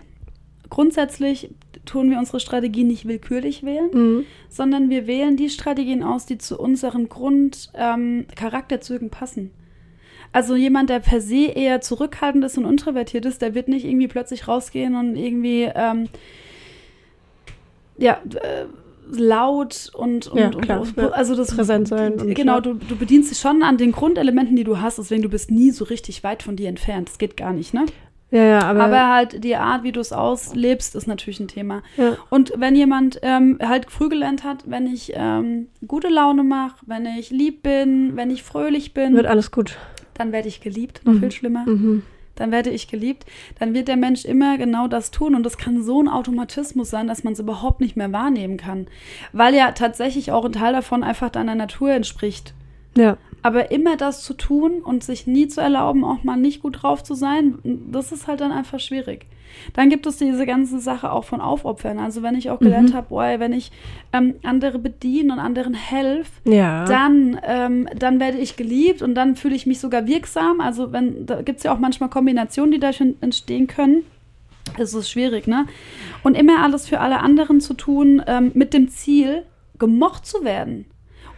[0.70, 1.50] grundsätzlich
[1.84, 4.24] tun wir unsere Strategie nicht willkürlich wählen, Mhm.
[4.48, 9.52] sondern wir wählen die Strategien aus, die zu unseren Grundcharakterzügen ähm, passen.
[10.32, 14.08] Also jemand, der per se eher zurückhaltend ist und introvertiert ist, der wird nicht irgendwie
[14.08, 16.08] plötzlich rausgehen und irgendwie ähm,
[17.96, 18.64] ja äh,
[19.10, 23.30] laut und, und, Ja, klar, und- also das Präsent sein und genau du, du bedienst
[23.30, 26.42] dich schon an den Grundelementen, die du hast, deswegen du bist nie so richtig weit
[26.42, 27.08] von dir entfernt.
[27.08, 27.86] Das geht gar nicht, ne?
[28.30, 31.82] Ja, ja, aber, Aber halt die Art, wie du es auslebst, ist natürlich ein Thema.
[31.96, 32.18] ja.
[32.28, 37.06] Und wenn jemand ähm, halt früh gelernt hat, wenn ich ähm, gute Laune mache, wenn
[37.06, 39.78] ich lieb bin, wenn ich fröhlich bin, wird alles gut.
[40.18, 41.20] Dann werde ich geliebt, noch Mhm.
[41.20, 41.64] viel schlimmer.
[41.66, 42.02] Mhm.
[42.34, 43.26] Dann werde ich geliebt.
[43.58, 45.34] Dann wird der Mensch immer genau das tun.
[45.34, 48.86] Und das kann so ein Automatismus sein, dass man es überhaupt nicht mehr wahrnehmen kann.
[49.32, 52.54] Weil ja tatsächlich auch ein Teil davon einfach deiner Natur entspricht.
[52.96, 53.16] Ja.
[53.42, 57.02] Aber immer das zu tun und sich nie zu erlauben, auch mal nicht gut drauf
[57.04, 57.58] zu sein,
[57.90, 59.26] das ist halt dann einfach schwierig.
[59.72, 61.98] Dann gibt es diese ganze Sache auch von Aufopfern.
[61.98, 62.94] Also wenn ich auch gelernt Mhm.
[62.94, 63.72] habe, boah, wenn ich
[64.12, 66.84] ähm, andere bediene und anderen helfe, Ja.
[66.84, 70.60] dann, ähm, dann werde ich geliebt und dann fühle ich mich sogar wirksam.
[70.60, 74.02] Also wenn, da gibt es ja auch manchmal Kombinationen, die dadurch en- entstehen können.
[74.78, 75.64] Es ist schwierig, ne?
[76.22, 79.44] Und immer alles für alle anderen zu tun, ähm, mit dem Ziel,
[79.78, 80.84] gemocht zu werden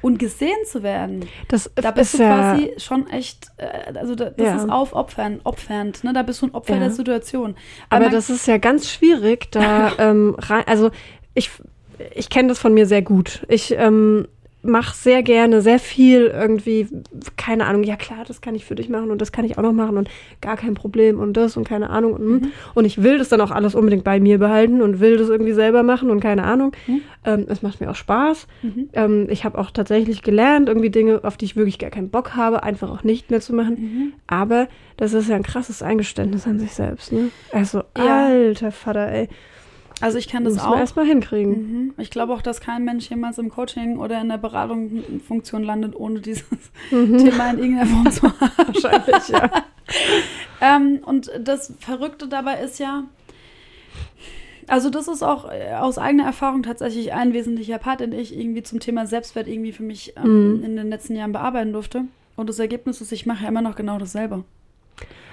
[0.03, 1.27] und gesehen zu werden.
[1.49, 4.57] Das Da bist ist du ja, quasi schon echt, äh, also da, das Ja.
[4.57, 6.13] ist aufopfern, opfernd, ne?
[6.13, 6.81] Da bist du ein Opfer Ja.
[6.81, 7.55] der Situation.
[7.91, 10.91] aber man- das ist ja ganz schwierig, da ähm, rein, also
[11.35, 11.51] ich,
[12.15, 13.45] ich kenne das von mir sehr gut.
[13.49, 14.27] Ich ähm,
[14.63, 16.87] mache sehr gerne, sehr viel irgendwie,
[17.39, 19.63] keine Ahnung, ja klar, das kann ich für dich machen und das kann ich auch
[19.63, 20.11] noch machen und
[20.43, 22.13] gar kein Problem und das und keine Ahnung.
[22.13, 22.53] Und, Mhm.
[22.75, 25.53] und ich will das dann auch alles unbedingt bei mir behalten und will das irgendwie
[25.53, 26.73] selber machen und keine Ahnung.
[26.87, 27.01] Mhm.
[27.25, 28.47] Ähm, es macht mir auch Spaß.
[28.63, 28.89] Mhm.
[28.93, 32.37] Ähm, ich habe auch tatsächlich gelernt, irgendwie Dinge, auf die ich wirklich gar keinen Bock
[32.37, 33.75] habe, einfach auch nicht mehr zu machen.
[33.81, 34.13] Mhm.
[34.27, 34.69] Aber
[34.99, 37.31] das ist ja ein krasses Eingeständnis an sich selbst, ne?
[37.53, 38.27] Also, Ja.
[38.27, 39.29] alter Vater, ey.
[40.01, 40.77] Also ich kenne Das muss auch.
[40.79, 41.53] erstmal hinkriegen.
[41.53, 41.95] Mhm.
[41.99, 46.21] Ich glaube auch, dass kein Mensch jemals im Coaching oder in der Beratungsfunktion landet, ohne
[46.21, 46.45] dieses
[46.91, 47.19] Mhm.
[47.19, 48.51] Thema in irgendeiner Form zu haben.
[48.67, 49.51] Wahrscheinlich, ja.
[50.63, 53.05] Ähm, und das Verrückte dabei ist ja,
[54.69, 58.63] also das ist auch äh, aus eigener Erfahrung tatsächlich ein wesentlicher Part, den ich irgendwie
[58.63, 60.65] zum Thema Selbstwert irgendwie für mich ähm, Mhm.
[60.65, 62.05] in den letzten Jahren bearbeiten durfte.
[62.37, 64.45] Und das Ergebnis ist, ich mache ja immer noch genau dasselbe.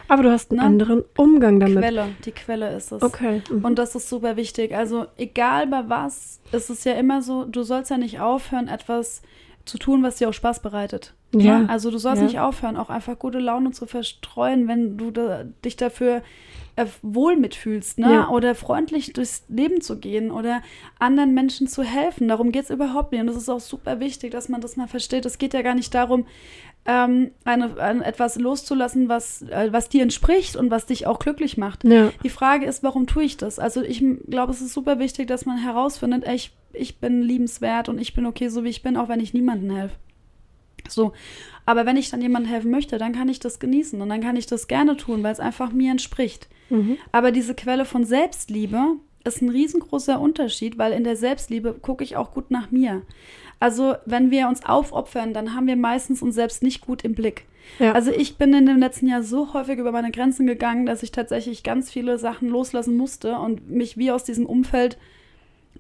[0.08, 0.66] Aber du hast einen Ne?
[0.66, 1.78] anderen Umgang damit.
[1.80, 3.02] Quelle, die Quelle ist es.
[3.02, 3.42] Okay.
[3.52, 3.66] Mhm.
[3.66, 4.76] Und das ist super wichtig.
[4.76, 9.22] Also egal bei was, ist es ja immer so, du sollst ja nicht aufhören, etwas
[9.66, 11.14] zu tun, was dir auch Spaß bereitet.
[11.34, 11.60] Ja.
[11.60, 11.70] Ne?
[11.70, 12.28] Also du sollst Ja.
[12.28, 16.22] nicht aufhören, auch einfach gute Laune zu verstreuen, wenn du da, dich dafür
[16.78, 18.14] äh, wohl mitfühlst, ne?
[18.14, 18.30] Ja.
[18.30, 20.62] Oder freundlich durchs Leben zu gehen oder
[21.00, 22.28] anderen Menschen zu helfen.
[22.28, 23.20] Darum geht es überhaupt nicht.
[23.22, 25.26] Und das ist auch super wichtig, dass man das mal versteht.
[25.26, 26.28] Es geht ja gar nicht darum,
[26.88, 31.58] ähm, eine, ein, etwas loszulassen, was, äh, was dir entspricht und was dich auch glücklich
[31.58, 31.84] macht.
[31.84, 32.12] ja.
[32.24, 33.60] Die Frage ist, warum tue ich das?
[33.60, 37.90] Also ich glaube, es ist super wichtig, dass man herausfindet, ey, ich, ich bin liebenswert
[37.90, 39.96] und ich bin okay, so wie ich bin, auch wenn ich niemandem helfe.
[40.88, 41.12] So,
[41.66, 44.38] aber wenn ich dann jemandem helfen möchte, dann kann ich das genießen und dann kann
[44.38, 46.48] ich das gerne tun, weil es einfach mir entspricht.
[46.70, 46.98] Mhm.
[47.12, 48.96] Aber diese Quelle von Selbstliebe
[49.26, 53.02] ist ein riesengroßer Unterschied, weil in der Selbstliebe gucke ich auch gut nach mir.
[53.60, 57.46] Also wenn wir uns aufopfern, dann haben wir meistens uns selbst nicht gut im Blick.
[57.80, 57.94] Ja.
[57.94, 61.12] Also ich bin in dem letzten Jahr so häufig über meine Grenzen gegangen, dass ich
[61.12, 64.98] tatsächlich ganz viele Sachen loslassen musste und mich wie aus diesem Umfeld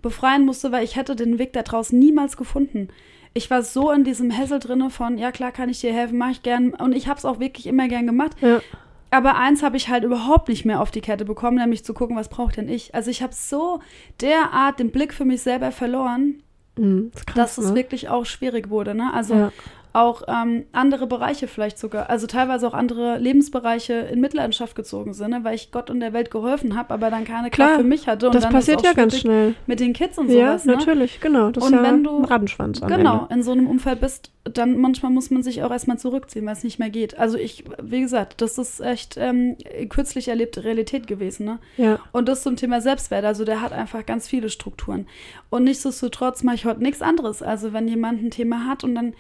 [0.02, 2.90] befreien musste, weil ich hätte den Weg da draußen niemals gefunden.
[3.34, 6.32] Ich war so in diesem Hessel drinne von, ja klar kann ich dir helfen, mache
[6.32, 6.74] ich gern.
[6.74, 8.36] Und ich habe es auch wirklich immer gern gemacht.
[8.42, 8.62] ja.
[9.10, 12.18] Aber eins habe ich halt überhaupt nicht mehr auf die Kette bekommen, nämlich zu gucken,
[12.18, 12.94] was braucht denn ich.
[12.94, 13.80] Also ich habe so
[14.20, 16.44] derart den Blick für mich selber verloren,
[16.78, 17.12] Mhm.
[17.12, 17.76] Das ist krass, dass es ne?
[17.76, 18.96] wirklich auch schwierig wurde.
[18.96, 19.12] Ne?
[19.13, 19.52] Also Ja.
[19.93, 25.32] Auch ähm, andere Bereiche vielleicht sogar, also teilweise auch andere Lebensbereiche in Mitleidenschaft gezogen sind,
[25.32, 25.39] ne?
[25.43, 28.08] weil ich Gott und der Welt geholfen habe, aber dann keine Klar, Kraft für mich
[28.08, 28.28] hatte.
[28.28, 29.56] Und Das dann passiert ja ganz schnell.
[29.65, 30.65] Mit den Kids und Ja, sowas.
[30.65, 30.73] ne?
[30.73, 31.50] natürlich, genau.
[31.52, 33.34] Das Und ist ja wenn du- ein Rattenschwanz am Genau, Ende.
[33.34, 36.63] in so einem Umfeld bist, dann manchmal muss man sich auch erstmal zurückziehen, weil es
[36.63, 37.17] nicht mehr geht.
[37.19, 39.58] Also ich, wie gesagt, das ist echt ähm,
[39.89, 41.45] kürzlich erlebte Realität gewesen.
[41.45, 41.60] Ne?
[41.78, 42.00] Ja.
[42.13, 45.08] Und das zum Thema Selbstwert, also der hat einfach ganz viele Strukturen.
[45.50, 47.41] Und nichtsdestotrotz mache ich heute nichts anderes.
[47.41, 49.13] Also wenn jemand ein Thema hat und dann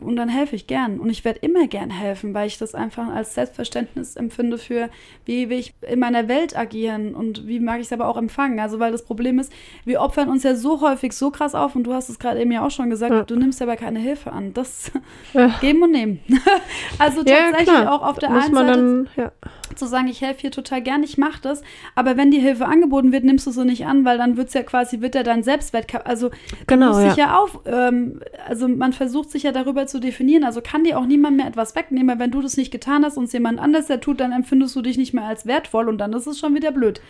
[0.00, 0.98] und dann helfe ich gern.
[1.00, 4.88] Und ich werde immer gern helfen, weil ich das einfach als Selbstverständnis empfinde für,
[5.24, 8.58] wie will ich in meiner Welt agieren und wie mag ich es aber auch empfangen.
[8.60, 9.52] Also weil das Problem ist,
[9.84, 12.52] wir opfern uns ja so häufig so krass auf und du hast es gerade eben
[12.52, 13.22] ja auch schon gesagt, Ja.
[13.22, 14.54] du nimmst aber keine Hilfe an.
[14.54, 14.90] Das
[15.32, 15.48] Ja.
[15.60, 16.20] geben und nehmen.
[16.98, 17.92] also Ja, tatsächlich klar.
[17.92, 19.32] auch auf der Muss einen Seite dann, ja.
[19.76, 21.62] zu sagen, ich helfe hier total gern, ich mache das,
[21.94, 24.62] aber wenn die Hilfe angeboten wird, nimmst du sie nicht an, weil dann wird's ja
[24.62, 26.30] quasi, wird ja dein Selbstwert, also
[26.66, 27.08] Genau, ja.
[27.08, 30.98] dich ja auf, ähm, also man versucht sich ja darüber zu definieren, also kann dir
[30.98, 33.60] auch niemand mehr etwas wegnehmen, weil wenn du das nicht getan hast und es jemand
[33.60, 36.38] anders der tut, dann empfindest du dich nicht mehr als wertvoll und dann ist es
[36.38, 37.00] schon wieder blöd.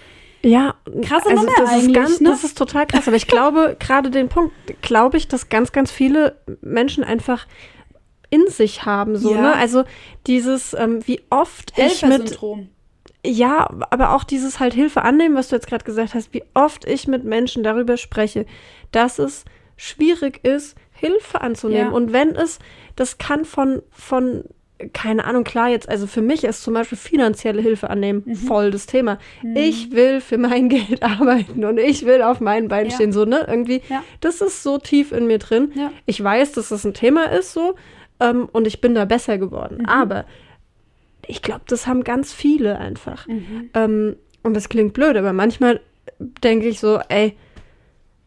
[0.42, 2.28] Ja, Krasse also Nummer das ist ganz, ne?
[2.28, 3.08] das ist total krass.
[3.08, 7.46] Aber ich glaube, gerade den Punkt, glaube ich, dass ganz, ganz viele Menschen einfach
[8.28, 9.40] in sich haben, so, Ja.
[9.40, 9.54] ne?
[9.54, 9.84] Also
[10.26, 12.38] dieses, ähm, wie oft ich mit,
[13.24, 16.84] ja, aber auch dieses halt Hilfe annehmen, was du jetzt gerade gesagt hast, wie oft
[16.84, 18.44] ich mit Menschen darüber spreche,
[18.92, 19.44] dass es
[19.76, 21.90] schwierig ist, Hilfe anzunehmen.
[21.90, 21.96] Ja.
[21.96, 22.58] Und wenn es,
[22.96, 24.44] das kann von, von,
[24.92, 28.34] keine Ahnung, klar jetzt, also für mich ist zum Beispiel finanzielle Hilfe annehmen Mhm.
[28.34, 29.18] voll das Thema.
[29.54, 32.94] Ich will für mein Geld arbeiten und ich will auf meinen Beinen Ja.
[32.96, 33.44] stehen, so, ne?
[33.48, 34.02] Irgendwie, Ja.
[34.20, 35.72] das ist so tief in mir drin.
[36.06, 37.74] Ich weiß, dass das ein Thema ist, so,
[38.20, 39.78] ähm, und ich bin da besser geworden.
[39.80, 39.86] Mhm.
[39.86, 40.24] Aber
[41.26, 43.26] ich glaube, das haben ganz viele einfach.
[43.26, 43.70] Mhm.
[43.74, 45.80] Ähm, und das klingt blöd, aber manchmal
[46.18, 47.34] denke ich so, ey,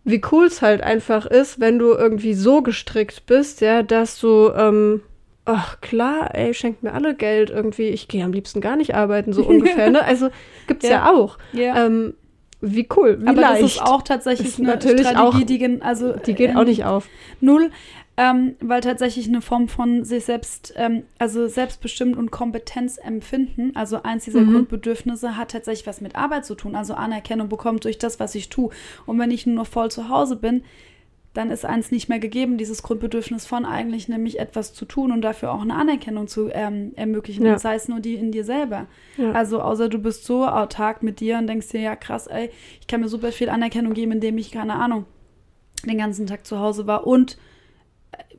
[0.07, 4.49] wie cool es halt einfach ist, wenn du irgendwie so gestrickt bist, ja, dass du,
[4.55, 5.01] ähm,
[5.45, 9.33] ach klar, ey, schenkt mir alle Geld irgendwie, ich gehe am liebsten gar nicht arbeiten,
[9.33, 10.03] so ungefähr, ne?
[10.03, 10.29] Also
[10.65, 11.11] gibt's ja, Ja.
[11.11, 11.37] auch.
[11.53, 11.85] Ja.
[11.85, 12.13] Ähm,
[12.59, 13.61] Wie cool, wie Aber leicht.
[13.63, 16.55] das ist auch tatsächlich Ist eine natürlich Strategie, auch- die, gen- also, Die geht äh,
[16.55, 17.07] auch nicht auf.
[17.39, 17.69] Null,
[18.17, 24.01] ähm, weil tatsächlich eine Form von sich selbst, ähm, also selbstbestimmt und Kompetenz empfinden, also
[24.03, 24.53] eins dieser Mhm.
[24.53, 28.49] Grundbedürfnisse hat tatsächlich was mit Arbeit zu tun, also Anerkennung bekommt durch das, was ich
[28.49, 28.71] tue.
[29.05, 30.63] Und wenn ich nur noch voll zu Hause bin,
[31.35, 35.21] dann ist eins nicht mehr gegeben, dieses Grundbedürfnis von eigentlich nämlich etwas zu tun und
[35.21, 37.59] dafür auch eine Anerkennung zu ähm, ermöglichen, Ja.
[37.59, 38.87] sei es nur die in dir selber.
[39.17, 39.33] Ja.
[39.33, 42.49] Also außer du bist so autark mit dir und denkst dir, ja krass, ey,
[42.81, 45.05] ich kann mir super viel Anerkennung geben, indem ich, keine Ahnung,
[45.85, 47.37] den ganzen Tag zu Hause war und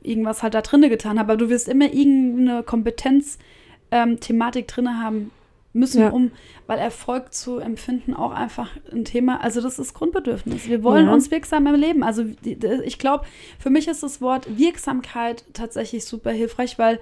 [0.03, 1.33] irgendwas halt da drinne getan habe.
[1.33, 5.31] Aber du wirst immer irgendeine Kompetenz-Thematik drinne haben
[5.71, 6.09] müssen, Ja.
[6.09, 6.31] um,
[6.65, 10.67] weil Erfolg zu empfinden auch einfach ein Thema, also das ist Grundbedürfnis.
[10.67, 11.13] Wir wollen Ja.
[11.13, 12.01] uns wirksam im Leben.
[12.03, 13.25] Also ich glaube,
[13.59, 16.99] für mich ist das Wort Wirksamkeit tatsächlich super hilfreich, weil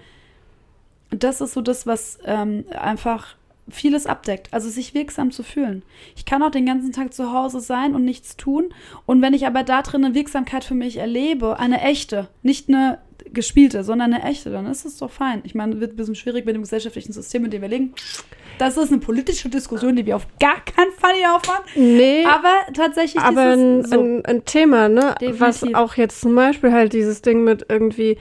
[1.12, 3.36] das ist so das, was ähm, einfach
[3.70, 4.48] vieles abdeckt.
[4.52, 5.84] Also sich wirksam zu fühlen.
[6.16, 8.74] Ich kann auch den ganzen Tag zu Hause sein und nichts tun.
[9.06, 13.00] Und wenn ich aber da drin eine Wirksamkeit für mich erlebe, eine echte, nicht eine
[13.34, 15.42] gespielte, sondern eine echte, dann ist es doch fein.
[15.44, 17.94] Ich meine, wird ein bisschen schwierig mit dem gesellschaftlichen System, in dem wir leben.
[18.58, 21.64] Das ist eine politische Diskussion, die wir auf gar keinen Fall hier aufmachen.
[21.76, 24.00] Nee, Aber tatsächlich aber ein, ist es so.
[24.00, 25.16] ein, ein Thema, ne?
[25.38, 25.76] Was Definitiv.
[25.78, 28.18] auch jetzt zum Beispiel halt dieses Ding mit irgendwie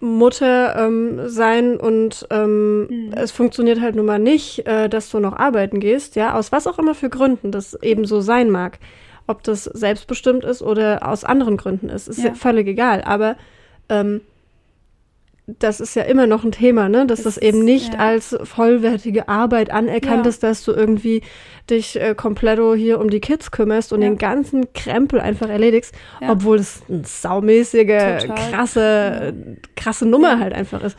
[0.00, 3.12] Mutter ähm, sein und ähm, Mhm.
[3.14, 6.66] es funktioniert halt nun mal nicht, äh, dass du noch arbeiten gehst, ja, aus was
[6.66, 8.78] auch immer für Gründen das eben so sein mag.
[9.26, 13.02] Ob das selbstbestimmt ist oder aus anderen Gründen ist, ist ja, völlig egal.
[13.04, 13.36] Aber
[13.88, 14.22] ähm,
[15.58, 17.06] das ist ja immer noch ein Thema, ne?
[17.06, 18.00] Dass Es das eben nicht ja.
[18.00, 20.28] als vollwertige Arbeit anerkannt Ja.
[20.30, 21.22] ist, dass du irgendwie
[21.68, 24.08] dich äh, kompletto hier um die Kids kümmerst und Ja.
[24.08, 25.94] den ganzen Krempel einfach erledigst,
[26.26, 28.50] obwohl es eine saumäßige, Total.
[28.50, 29.34] krasse,
[29.76, 30.96] krasse Nummer halt einfach ist.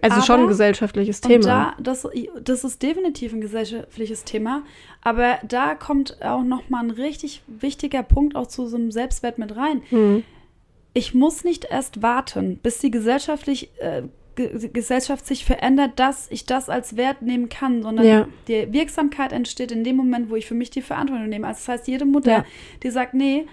[0.00, 1.44] Also schon ein Aber- gesellschaftliches Thema.
[1.44, 2.08] da, das,
[2.42, 4.62] das ist definitiv ein gesellschaftliches Thema,
[5.02, 9.38] aber da kommt auch noch mal ein richtig wichtiger Punkt auch zu so einem Selbstwert
[9.38, 9.82] mit rein.
[9.90, 10.24] Hm.
[10.94, 14.02] Ich muss nicht erst warten, bis die gesellschaftlich, äh,
[14.36, 18.28] Ge Gesellschaft sich verändert, dass ich das als Wert nehmen kann, sondern Ja.
[18.48, 21.46] die Wirksamkeit entsteht in dem Moment, wo ich für mich die Verantwortung nehme.
[21.46, 22.44] Also das heißt, jede Mutter, Ja.
[22.82, 23.46] die sagt, nee,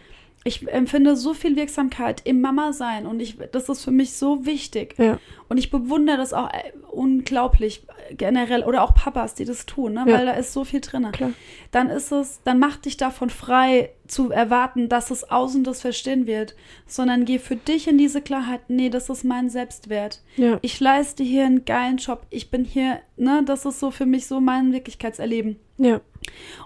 [0.44, 4.96] ich empfinde so viel Wirksamkeit im Mama-Sein und ich, das ist für mich so wichtig.
[4.98, 5.20] Ja.
[5.50, 9.94] Und ich bewundere das auch äh, unglaublich äh, generell oder auch Papas, die das tun,
[9.94, 10.06] ne?
[10.08, 10.18] Ja.
[10.18, 11.08] weil da ist so viel drin.
[11.12, 11.34] Klar.
[11.70, 16.26] Dann ist es, dann mach dich davon frei zu erwarten, dass es außen das verstehen
[16.26, 16.56] wird,
[16.88, 20.22] sondern geh für dich in diese Klarheit, nee, das ist mein Selbstwert.
[20.38, 20.58] Ja.
[20.64, 22.26] Ich leiste hier einen geilen Job.
[22.32, 25.58] Ich bin hier, ne, das ist so für mich so mein Wirklichkeitserleben.
[25.78, 26.02] Ja.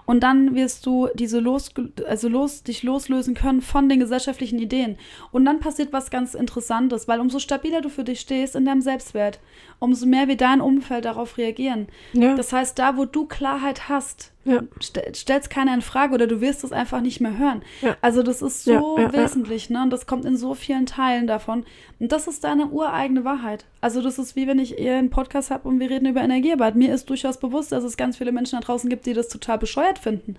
[0.04, 1.70] Und dann wirst du diese los,
[2.06, 4.96] also los, dich loslösen können von den gesellschaftlichen Ideen.
[5.32, 8.80] Und dann passiert was ganz Interessantes, weil umso stabiler du für dich stehst in deinem
[8.80, 9.40] Selbstwert,
[9.78, 11.88] umso mehr wird dein Umfeld darauf reagieren.
[12.12, 12.34] Ja.
[12.34, 14.62] Das heißt, da, wo du Klarheit hast, Ja.
[14.82, 17.62] st stellst keiner in Frage oder du wirst es einfach nicht mehr hören.
[17.82, 17.96] Ja.
[18.00, 19.82] Also das ist so Ja, wesentlich, ne?
[19.82, 21.64] Und das kommt in so vielen Teilen davon.
[21.98, 23.64] Und das ist deine ureigene Wahrheit.
[23.80, 26.74] Also das ist wie wenn ich eher einen Podcast habe und wir reden über Energiearbeit.
[26.76, 29.58] Mir ist durchaus bewusst, dass es ganz viele Menschen da draußen gibt, die das total
[29.58, 30.36] bescheuert finden.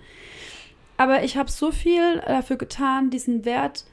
[0.96, 3.84] Aber ich habe so viel dafür getan, diesen Wert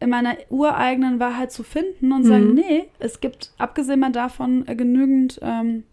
[0.00, 2.54] in meiner ureigenen Wahrheit zu finden und sagen, Mhm.
[2.54, 5.84] nee, es gibt abgesehen mal davon äh, genügend ähm,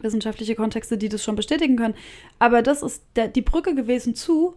[0.00, 1.94] wissenschaftliche Kontexte, die das schon bestätigen können.
[2.38, 4.54] Aber das ist der, die Brücke gewesen zu,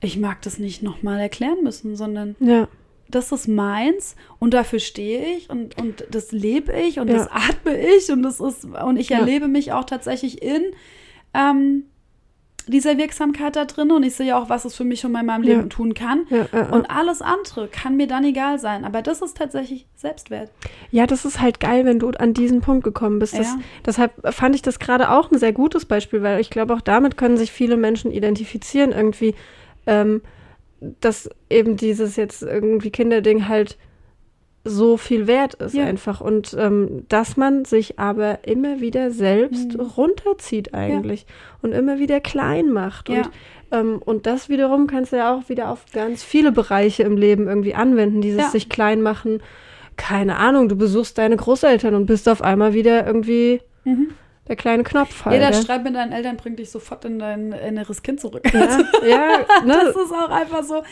[0.00, 2.68] ich mag das nicht nochmal erklären müssen, sondern Ja.
[3.08, 7.14] das ist meins und dafür stehe ich und, und das lebe ich und Ja.
[7.18, 9.18] das atme ich und das ist und ich Ja.
[9.18, 10.62] erlebe mich auch tatsächlich in
[11.34, 11.84] ähm,
[12.66, 15.26] dieser Wirksamkeit da drin und ich sehe auch, was es für mich schon mal in
[15.26, 15.56] meinem Ja.
[15.56, 16.26] Leben tun kann.
[16.30, 16.68] Ja, ja, ja.
[16.70, 18.84] Und alles andere kann mir dann egal sein.
[18.84, 20.50] Aber das ist tatsächlich Selbstwert.
[20.90, 23.36] Ja, das ist halt geil, wenn du an diesen Punkt gekommen bist.
[23.38, 23.58] Das, Ja.
[23.84, 27.16] Deshalb fand ich das gerade auch ein sehr gutes Beispiel, weil ich glaube, auch damit
[27.16, 29.34] können sich viele Menschen identifizieren, irgendwie,
[29.86, 30.22] ähm,
[31.00, 33.78] dass eben dieses jetzt irgendwie Kinderding halt
[34.64, 35.84] so viel wert ist Ja.
[35.84, 39.80] einfach und ähm, dass man sich aber immer wieder selbst Mhm.
[39.80, 41.26] runterzieht eigentlich
[41.60, 43.16] und immer wieder klein macht Ja.
[43.18, 43.30] und
[43.72, 47.46] ähm, und das wiederum kannst du ja auch wieder auf ganz viele Bereiche im Leben
[47.48, 48.48] irgendwie anwenden, dieses Ja.
[48.48, 49.42] sich klein machen.
[49.96, 53.60] Keine Ahnung, du besuchst deine Großeltern und bist auf einmal wieder irgendwie
[54.48, 55.34] der kleine Knopf halt.
[55.36, 55.60] Jeder ja.
[55.60, 58.42] Streit mit deinen Eltern bringt dich sofort in dein inneres Kind zurück.
[58.52, 59.28] ja, ja,
[59.64, 59.74] ne?
[59.86, 60.82] Das ist auch einfach so.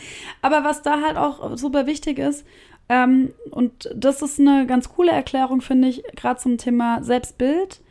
[0.41, 2.45] Aber was da halt auch super wichtig ist,
[2.89, 7.81] ähm, und das ist eine ganz coole Erklärung, finde ich, gerade zum Thema Selbstbild.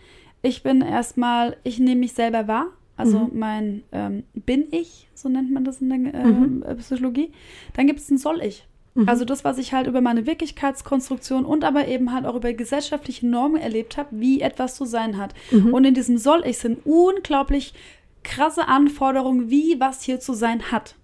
[0.42, 2.66] Ich bin erstmal, ich nehme mich selber wahr.
[2.96, 3.38] Also Mhm.
[3.38, 6.62] mein ähm, Bin ich, so nennt man das in der Mhm.
[6.66, 7.32] ähm, Psychologie.
[7.74, 8.66] Dann gibt es ein Soll ich.
[8.94, 9.08] Mhm.
[9.08, 13.26] Also das, was ich halt über meine Wirklichkeitskonstruktion und aber eben halt auch über gesellschaftliche
[13.26, 15.32] Normen erlebt habe, wie etwas zu sein hat.
[15.50, 15.72] Mhm.
[15.72, 17.72] Und in diesem Soll ich sind unglaublich
[18.24, 20.94] krasse Anforderungen, wie was hier zu sein hat.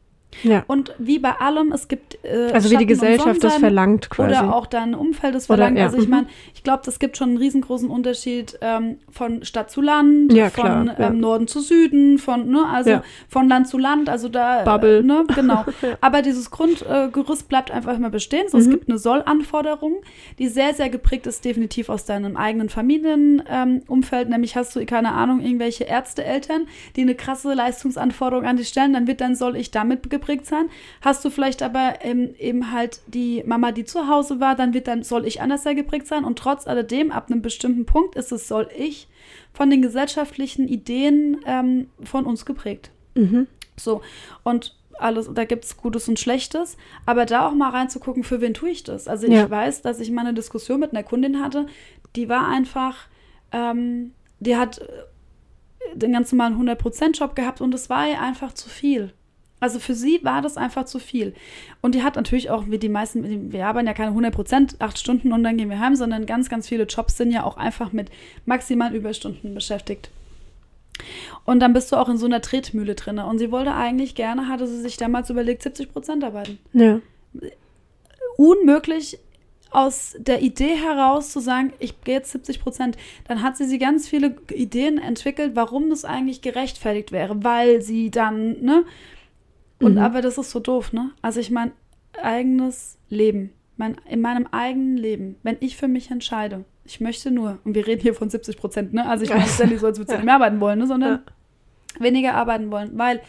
[0.43, 0.63] Ja.
[0.67, 2.19] Und wie bei allem, es gibt.
[2.25, 4.31] Äh, Also wie die Schatten Gesellschaft das verlangt quasi.
[4.37, 5.79] Oder auch dein Umfeld Oder- verlangt.
[5.79, 6.11] ja, Also ich mhm.
[6.11, 10.51] meine, ich glaube, es gibt schon einen riesengroßen Unterschied ähm, von Stadt zu Land, Ja,
[10.51, 14.63] von klar, ähm, Norden zu Süden, von, ne, also von Land zu Land, also da,
[14.65, 14.99] Bubble.
[14.99, 15.65] Äh, ne, genau.
[16.01, 18.47] Aber dieses Grundgerüst äh, bleibt einfach immer bestehen.
[18.49, 18.63] So, Mhm.
[18.65, 19.95] Es gibt eine Soll-Anforderung,
[20.39, 24.25] die sehr, sehr geprägt ist, definitiv aus deinem eigenen Familienumfeld.
[24.27, 24.31] Ähm.
[24.31, 26.67] Nämlich hast du, keine Ahnung, irgendwelche Ärzteeltern,
[26.97, 30.69] die eine krasse Leistungsanforderung an dich stellen, dann wird dann soll ich damit geprägt sein.
[31.01, 34.89] Hast du vielleicht aber ähm, eben halt die Mama, die zu Hause war, dann wird
[34.89, 36.25] dann soll ich anders sehr geprägt sein.
[36.25, 39.09] Und trotz alledem, ab einem bestimmten Punkt ist es soll ich
[39.53, 42.91] von den gesellschaftlichen Ideen ähm, von uns geprägt.
[43.15, 43.47] Mhm.
[43.77, 44.03] So,
[44.45, 48.55] und alles, da gibt es Gutes und Schlechtes, aber da auch mal reinzugucken, für wen
[48.55, 49.07] tue ich das?
[49.09, 49.49] Also ich Ja.
[49.49, 51.67] weiß, dass ich mal eine Diskussion mit einer Kundin hatte,
[52.17, 53.07] die war einfach,
[53.53, 54.87] ähm, die hat äh,
[55.95, 59.13] den ganz normalen 100%-Job gehabt und es war ihr einfach zu viel.
[59.61, 61.35] Also für sie war das einfach zu viel.
[61.81, 65.33] Und die hat natürlich auch, wie die meisten, wir arbeiten ja keine 100%, acht Stunden
[65.33, 68.11] und dann gehen wir heim, sondern ganz, ganz viele Jobs sind ja auch einfach mit
[68.47, 70.11] maximalen Überstunden beschäftigt.
[71.45, 73.19] Und dann bist du auch in so einer Tretmühle drin.
[73.19, 76.59] Und sie wollte eigentlich gerne, hatte sie sich damals überlegt, 70 Prozent arbeiten.
[76.73, 77.01] Ja.
[78.37, 79.19] Unmöglich
[79.71, 82.97] aus der Idee heraus zu sagen, ich gehe jetzt 70 Prozent.
[83.27, 88.11] Dann hat sie sie ganz viele Ideen entwickelt, warum das eigentlich gerechtfertigt wäre, weil sie
[88.11, 88.85] dann, ne?
[89.81, 89.99] Und Mhm.
[89.99, 91.11] aber das ist so doof, ne?
[91.23, 91.73] Also ich mein
[92.23, 97.59] eigenes Leben, mein, in meinem eigenen Leben, wenn ich für mich entscheide, ich möchte nur,
[97.65, 99.07] und wir reden hier von 70 Prozent, ne?
[99.09, 100.25] Also ich meine, es ist ja nicht so, als würde sie Ja.
[100.25, 100.87] mehr arbeiten wollen, ne?
[100.87, 101.21] Sondern
[101.99, 102.03] Ja.
[102.03, 103.21] weniger arbeiten wollen, weil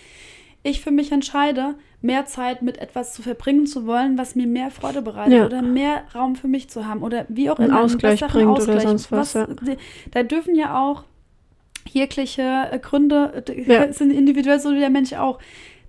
[0.63, 4.71] ich für mich entscheide, mehr Zeit mit etwas zu verbringen zu wollen, was mir mehr
[4.71, 5.45] Freude bereitet Ja.
[5.45, 7.81] oder mehr Raum für mich zu haben oder wie auch Einen immer.
[7.81, 9.45] Ausgleich besseren bringt oder sonst was, ja.
[9.47, 9.77] die-
[10.11, 11.03] Da dürfen ja auch
[11.87, 13.91] jegliche äh, Gründe, Ja.
[13.91, 15.39] sind individuell so wie der Mensch auch.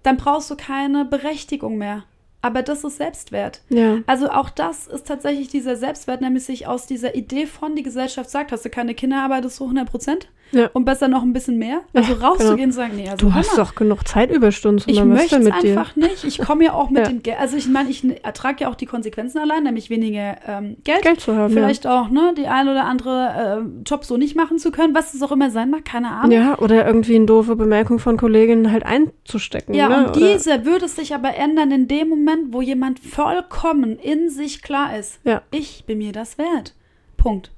[0.03, 2.05] Dann brauchst du keine Berechtigung mehr.
[2.42, 3.61] Aber das ist Selbstwert.
[3.68, 3.98] Ja.
[4.07, 8.30] Also auch das ist tatsächlich dieser Selbstwert, nämlich sich aus dieser Idee von, die Gesellschaft
[8.30, 10.68] sagt, hast du keine Kinder, arbeitest du 100 Prozent Ja.
[10.72, 11.80] und besser noch ein bisschen mehr.
[11.94, 12.64] Also Ja, rauszugehen genau.
[12.68, 14.84] und sagen, nee, also Du hast doch genug Zeitüberstunden.
[14.88, 15.78] Ich möchte es mit dir?
[15.78, 16.24] einfach nicht.
[16.24, 17.38] Ich komme ja auch mit dem Geld.
[17.38, 21.03] Also ich meine, ich ertrage ja auch die Konsequenzen allein, nämlich weniger ähm, Geld.
[21.03, 21.53] Geld zu haben.
[21.53, 25.14] Vielleicht auch, ne, die ein oder andere äh, Job so nicht machen zu können, was
[25.14, 26.11] es auch immer sein mag, keine.
[26.11, 26.32] Ahnung.
[26.32, 29.74] ja, oder irgendwie eine doofe Bemerkung von Kolleginnen halt einzustecken.
[29.74, 29.96] Ja, ne?
[30.09, 34.28] und Oder- diese würde es sich aber ändern in dem Moment, wo jemand vollkommen in
[34.30, 35.20] sich klar ist.
[35.24, 35.42] Ja.
[35.51, 36.74] Ich bin mir das wert.
[37.16, 37.51] Punkt.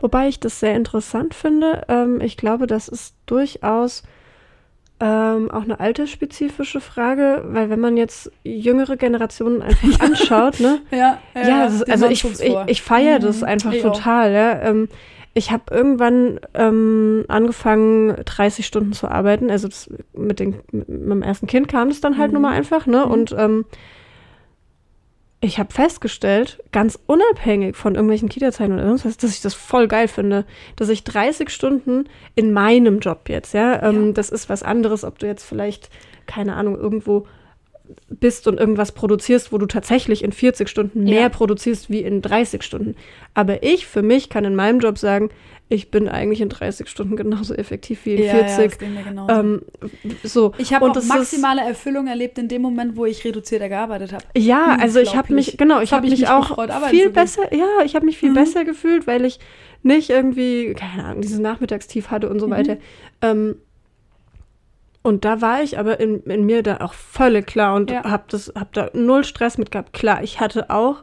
[0.00, 1.82] Wobei ich das sehr interessant finde.
[1.88, 4.02] Ähm, ich glaube, das ist durchaus
[5.00, 10.80] ähm, auch eine altersspezifische Frage, weil wenn man jetzt jüngere Generationen einfach anschaut, ne?
[10.90, 13.94] Ja, Ja, das ist- also ich, ich, ich feiere das Mhm, einfach ich auch.
[13.94, 14.60] total, ja.
[14.62, 14.88] Ähm,
[15.34, 19.50] ich habe irgendwann ähm, angefangen, 30 Stunden zu arbeiten.
[19.50, 22.34] Also das, mit, den, mit meinem ersten Kind kam das dann halt Mhm.
[22.34, 23.04] nun mal einfach, ne?
[23.06, 23.10] Mhm.
[23.10, 23.64] Und ähm,
[25.44, 29.88] ich habe festgestellt, ganz unabhängig von irgendwelchen Kita-Zeiten oder sonst was, dass ich das voll
[29.88, 30.44] geil finde,
[30.76, 32.04] dass ich 30 Stunden
[32.36, 34.12] in meinem Job jetzt, ja, ähm, Ja.
[34.12, 35.90] das ist was anderes, ob du jetzt vielleicht,
[36.26, 37.26] keine Ahnung, irgendwo
[38.08, 41.28] bist und irgendwas produzierst, wo du tatsächlich in 40 Stunden mehr Ja.
[41.28, 42.94] produzierst wie in 30 Stunden.
[43.34, 45.30] Aber ich für mich kann in meinem Job sagen,
[45.68, 48.70] ich bin eigentlich in 30 Stunden genauso effektiv wie in ja, Ja, 40.
[48.70, 49.32] das ging mir genauso.
[49.34, 49.62] ähm,
[50.22, 50.52] so.
[50.58, 54.24] ich habe auch maximale Erfüllung erlebt in dem Moment, wo ich reduzierter gearbeitet habe.
[54.36, 56.70] Ja, also ich habe mich, genau, ich Das hab habe ich mich mich auch gefreut,
[56.90, 58.34] viel besser, ja, ich habe mich viel Mhm.
[58.34, 59.38] besser gefühlt, weil ich
[59.82, 62.50] nicht irgendwie, keine Ahnung, dieses Nachmittagstief hatte und so Mhm.
[62.52, 62.76] weiter.
[63.22, 63.56] Ähm,
[65.02, 68.04] und da war ich aber in, in mir da auch völlig klar und Ja.
[68.04, 69.92] hab das, hab da null Stress mit gehabt.
[69.92, 71.02] Klar, ich hatte auch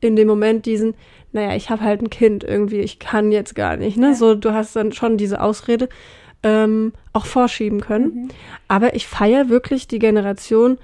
[0.00, 0.94] in dem Moment diesen,
[1.32, 4.08] naja, ich habe halt ein Kind irgendwie, ich kann jetzt gar nicht, ne?
[4.08, 4.14] Ja.
[4.14, 5.88] So, du hast dann schon diese Ausrede
[6.42, 8.04] ähm, auch vorschieben können.
[8.14, 8.28] Mhm.
[8.68, 10.78] Aber ich feiere wirklich die Generation,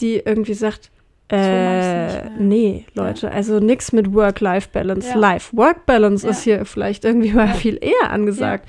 [0.00, 0.90] die irgendwie sagt,
[1.32, 5.10] äh, nee, Leute, also nix mit Work-Life-Balance.
[5.10, 5.16] Ja.
[5.16, 6.30] Life-Work-Balance Ja.
[6.30, 7.52] ist hier vielleicht irgendwie mal Ja.
[7.54, 8.68] viel eher angesagt.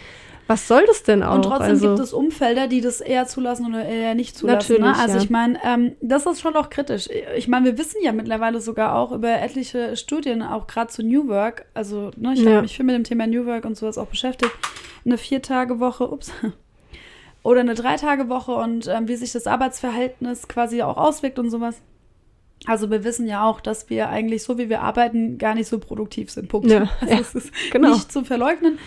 [0.51, 1.35] Was soll das denn auch?
[1.35, 4.73] Und trotzdem also, gibt es Umfelder, die das eher zulassen oder eher nicht zulassen.
[4.73, 5.01] Natürlich, ne?
[5.01, 5.23] Also ja.
[5.23, 7.07] ich meine, ähm, das ist schon auch kritisch.
[7.37, 11.29] Ich meine, wir wissen ja mittlerweile sogar auch über etliche Studien, auch gerade zu New
[11.29, 11.67] Work.
[11.73, 12.51] Also ne, ich Ja.
[12.51, 14.51] habe mich viel mit dem Thema New Work und sowas auch beschäftigt.
[15.05, 16.33] Eine Vier-Tage-Woche, ups,
[17.43, 21.81] oder eine Drei-Tage-Woche und ähm, wie sich das Arbeitsverhältnis quasi auch auswirkt und sowas.
[22.67, 25.79] Also wir wissen ja auch, dass wir eigentlich so, wie wir arbeiten, gar nicht so
[25.79, 26.47] produktiv sind.
[26.47, 26.69] Punkt.
[26.69, 27.93] Ja, also ja, es ist genau.
[27.93, 28.77] nicht zu verleugnen.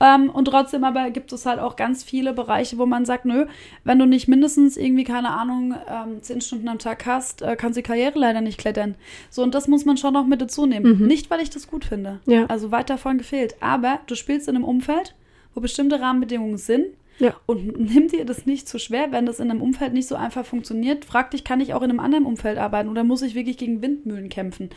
[0.00, 3.46] Ähm, und trotzdem aber gibt es halt auch ganz viele Bereiche, wo man sagt, nö,
[3.84, 7.78] wenn du nicht mindestens irgendwie, keine Ahnung, ähm, zehn Stunden am Tag hast, äh, kannst
[7.78, 8.96] die Karriere leider nicht klettern.
[9.30, 10.98] So, und das muss man schon noch mit dazu nehmen.
[10.98, 11.06] Mhm.
[11.06, 12.20] Nicht, weil ich das gut finde.
[12.26, 12.46] Ja.
[12.46, 13.56] Also weit davon gefehlt.
[13.60, 15.14] Aber du spielst in einem Umfeld,
[15.54, 16.86] wo bestimmte Rahmenbedingungen sind,
[17.18, 17.34] Ja.
[17.46, 20.44] Und nimm dir das nicht zu schwer, wenn das in einem Umfeld nicht so einfach
[20.44, 21.04] funktioniert.
[21.04, 23.82] Frag dich, kann ich auch in einem anderen Umfeld arbeiten oder muss ich wirklich gegen
[23.82, 24.70] Windmühlen kämpfen?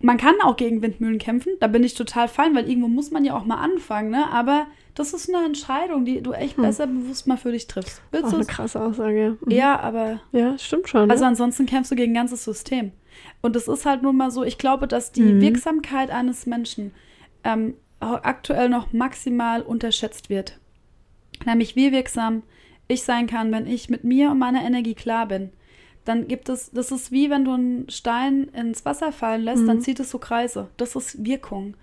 [0.00, 3.24] Man kann auch gegen Windmühlen kämpfen, da bin ich total fein, weil irgendwo muss man
[3.24, 4.30] ja auch mal anfangen, ne?
[4.30, 6.62] Aber das ist eine Entscheidung, die du echt Hm.
[6.62, 8.00] besser bewusst mal für dich triffst.
[8.12, 9.20] Willst Auch eine krasse Aussage.
[9.20, 9.30] ja.
[9.30, 9.50] Mhm.
[9.50, 11.10] Ja, aber Ja, stimmt schon.
[11.10, 11.28] also ne?
[11.30, 12.92] ansonsten kämpfst du gegen ein ganzes System.
[13.42, 15.40] Und es ist halt nun mal so, ich glaube, dass die Mhm.
[15.40, 16.92] Wirksamkeit eines Menschen
[17.42, 20.60] ähm, auch aktuell noch maximal unterschätzt wird.
[21.46, 22.42] Nämlich wie wirksam
[22.88, 25.50] ich sein kann, wenn ich mit mir und meiner Energie klar bin.
[26.04, 29.76] Dann gibt es, das ist wie wenn du einen Stein ins Wasser fallen lässt, dann
[29.76, 29.80] Mhm.
[29.82, 30.68] zieht es so Kreise.
[30.78, 31.74] Das ist Wirkung.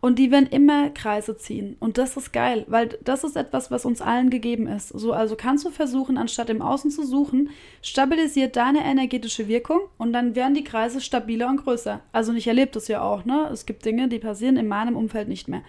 [0.00, 1.74] Und die werden immer Kreise ziehen.
[1.80, 4.90] Und das ist geil, weil das ist etwas, was uns allen gegeben ist.
[4.90, 7.50] So, also kannst du versuchen, anstatt im Außen zu suchen,
[7.80, 12.02] stabilisiert deine energetische Wirkung und dann werden die Kreise stabiler und größer.
[12.12, 13.48] Also ich erlebe das ja auch, ne?
[13.52, 15.62] Es gibt Dinge, die passieren in meinem Umfeld nicht mehr.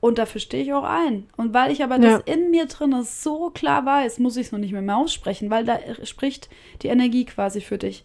[0.00, 1.26] Und dafür stehe ich auch ein.
[1.36, 2.18] Und weil ich aber Ja.
[2.18, 5.50] das in mir drin so klar weiß, muss ich es noch nicht mehr, mehr aussprechen,
[5.50, 6.48] weil da spricht
[6.82, 8.04] die Energie quasi für dich.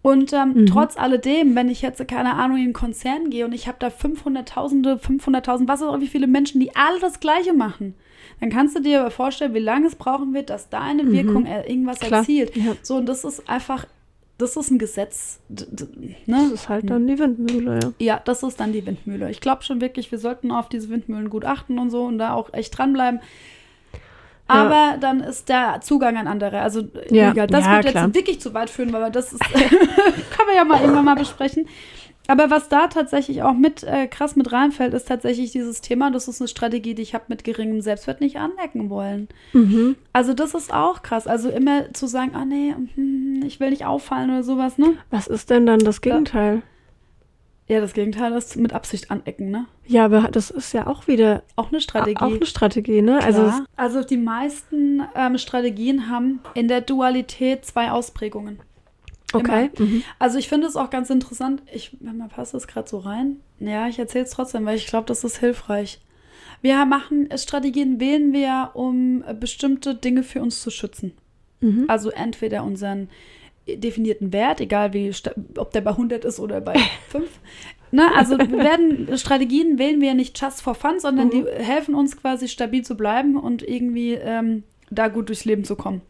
[0.00, 0.66] Und ähm, Mhm.
[0.66, 3.88] trotz alledem, wenn ich jetzt, keine Ahnung, in einen Konzern gehe und ich habe da
[3.88, 7.94] 500.000, 500.000, was auch wie viele Menschen, die alle das Gleiche machen,
[8.40, 11.12] dann kannst du dir aber vorstellen, wie lange es brauchen wird, dass deine Mhm.
[11.12, 12.20] Wirkung äh, irgendwas Klar.
[12.20, 12.56] erzielt.
[12.56, 12.74] Ja.
[12.82, 13.86] So, und das ist einfach,
[14.42, 15.38] das ist ein Gesetz.
[15.48, 15.88] D Das
[16.26, 16.50] ne?
[16.52, 17.92] ist halt dann die Windmühle, ja.
[18.14, 19.30] Ja, das ist dann die Windmühle.
[19.30, 22.34] Ich glaube schon wirklich, wir sollten auf diese Windmühlen gut achten und so und da
[22.34, 23.20] auch echt dranbleiben.
[24.48, 26.60] Aber dann ist der Zugang ein anderer.
[26.62, 27.30] Also Ja.
[27.30, 28.06] egal, das Ja, wird klar.
[28.06, 31.66] jetzt wirklich zu weit führen, weil das ist, können wir ja mal irgendwann mal besprechen.
[32.32, 36.28] Aber was da tatsächlich auch mit äh, krass mit reinfällt, ist tatsächlich dieses Thema, das
[36.28, 39.28] ist eine Strategie, die ich habe mit geringem Selbstwert nicht anecken wollen.
[39.52, 39.96] Mhm.
[40.14, 41.26] Also das ist auch krass.
[41.26, 44.94] Also immer zu sagen, ah nee, hm, ich will nicht auffallen oder sowas, ne?
[45.10, 46.62] Was ist denn dann das Gegenteil?
[47.68, 49.66] Ja, das Gegenteil ist mit Absicht anecken, ne?
[49.86, 52.16] Ja, aber das ist ja auch wieder Auch eine Strategie.
[52.16, 53.22] auch eine Strategie, ne?
[53.22, 58.58] Also also die meisten ähm, Strategien haben in der Dualität zwei Ausprägungen.
[59.32, 59.70] Okay.
[59.78, 60.02] Mhm.
[60.18, 61.62] Also ich finde es auch ganz interessant.
[61.72, 63.36] Ich, man passt das gerade so rein.
[63.60, 66.00] Ja, ich erzähle es trotzdem, weil ich glaube, das ist hilfreich.
[66.60, 71.12] Wir machen Strategien wählen wir, um bestimmte Dinge für uns zu schützen.
[71.60, 71.84] Mhm.
[71.88, 73.08] Also entweder unseren
[73.68, 75.12] definierten Wert, egal wie,
[75.56, 76.74] ob der bei 100 ist oder bei
[77.10, 77.28] 5.
[77.94, 81.30] Ne, also wir werden Strategien wählen wir nicht just for fun, sondern Mhm.
[81.30, 85.76] die helfen uns quasi stabil zu bleiben und irgendwie ähm, da gut durchs Leben zu
[85.76, 86.00] kommen.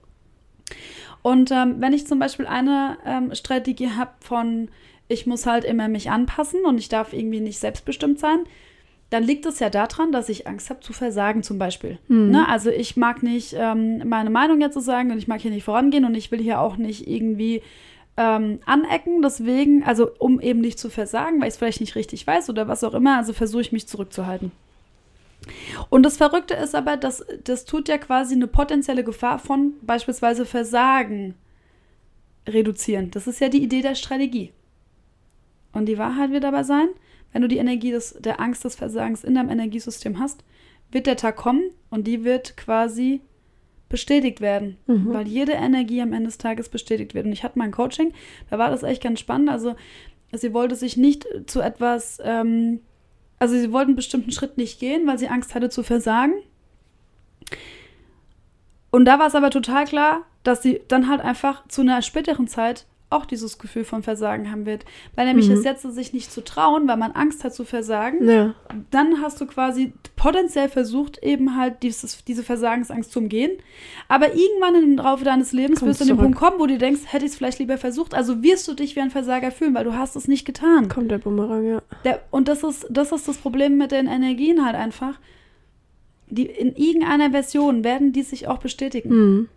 [1.23, 4.69] Und ähm, wenn ich zum Beispiel eine ähm, Strategie habe von,
[5.09, 8.41] ich muss halt immer mich anpassen und ich darf irgendwie nicht selbstbestimmt sein,
[9.11, 11.99] dann liegt es ja daran, dass ich Angst habe zu versagen zum Beispiel.
[12.09, 12.31] Mhm.
[12.31, 12.49] Ne?
[12.49, 15.65] Also ich mag nicht ähm, meine Meinung jetzt zu sagen und ich mag hier nicht
[15.65, 17.63] vorangehen und ich will hier auch nicht irgendwie
[18.17, 19.21] ähm, anecken.
[19.21, 22.69] Deswegen, also um eben nicht zu versagen, weil ich es vielleicht nicht richtig weiß oder
[22.69, 24.51] was auch immer, also versuche ich mich zurückzuhalten.
[25.91, 30.47] Und das Verrückte ist aber, dass das tut ja quasi eine potenzielle Gefahr von beispielsweise
[30.47, 31.35] Versagen
[32.49, 33.11] reduzieren.
[33.11, 34.53] Das ist ja die Idee der Strategie.
[35.73, 36.89] Und die Wahrheit wird dabei sein,
[37.33, 40.45] wenn du die Energie des, der Angst des Versagens in deinem Energiesystem hast,
[40.91, 43.23] wird der Tag kommen und die wird quasi
[43.89, 45.13] bestätigt werden, Mhm.
[45.13, 47.27] weil jede Energie am Ende des Tages bestätigt wird.
[47.27, 48.13] Und ich hatte mal ein Coaching,
[48.51, 49.51] da war das echt ganz spannend.
[49.51, 49.75] Also
[50.33, 52.81] sie wollte sich nicht zu etwas, ähm,
[53.43, 56.35] also sie wollte einen bestimmten Schritt nicht gehen, weil sie Angst hatte zu versagen.
[58.93, 62.47] Und da war es aber total klar, dass sie dann halt einfach zu einer späteren
[62.47, 64.85] Zeit auch dieses Gefühl von Versagen haben wird.
[65.15, 65.55] Weil nämlich Mhm.
[65.55, 68.55] es jetzt sich nicht zu trauen, weil man Angst hat zu versagen, Ja.
[68.91, 73.53] dann hast du quasi potenziell versucht, eben halt dieses, diese Versagensangst zu umgehen.
[74.09, 76.19] Aber irgendwann im Laufe deines Lebens Kommt wirst du an den.
[76.19, 78.15] Punkt kommen, wo du denkst, hätte ich es vielleicht lieber versucht.
[78.15, 80.89] Also wirst du dich wie ein Versager fühlen, weil du hast es nicht getan.
[80.89, 81.83] Kommt der Bumerang, ja.
[82.05, 85.19] Der, und das ist, das ist das Problem mit den Energien halt einfach.
[86.29, 89.11] Die, in irgendeiner Version werden die sich auch bestätigen.
[89.11, 89.49] Mhm.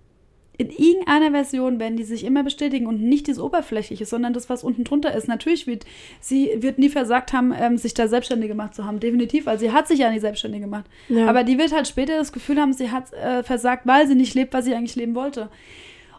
[0.58, 4.64] In irgendeiner Version werden die sich immer bestätigen und nicht dieses Oberflächliche, sondern das, was
[4.64, 5.28] unten drunter ist.
[5.28, 5.86] Natürlich wird
[6.20, 9.00] sie wird nie versagt haben, ähm, sich da selbstständig gemacht zu haben.
[9.00, 10.86] Definitiv, weil sie hat sich ja nicht selbstständig gemacht.
[11.10, 11.28] Ja.
[11.28, 14.34] Aber die wird halt später das Gefühl haben, sie hat äh, versagt, weil sie nicht
[14.34, 15.50] lebt, was sie eigentlich leben wollte.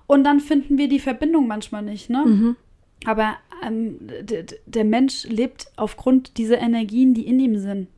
[0.06, 2.24] Und dann finden wir die Verbindung manchmal nicht, ne?
[2.24, 2.56] Mhm.
[3.04, 3.98] Aber ähm,
[4.66, 7.88] der Mensch lebt aufgrund dieser Energien, die in ihm sind.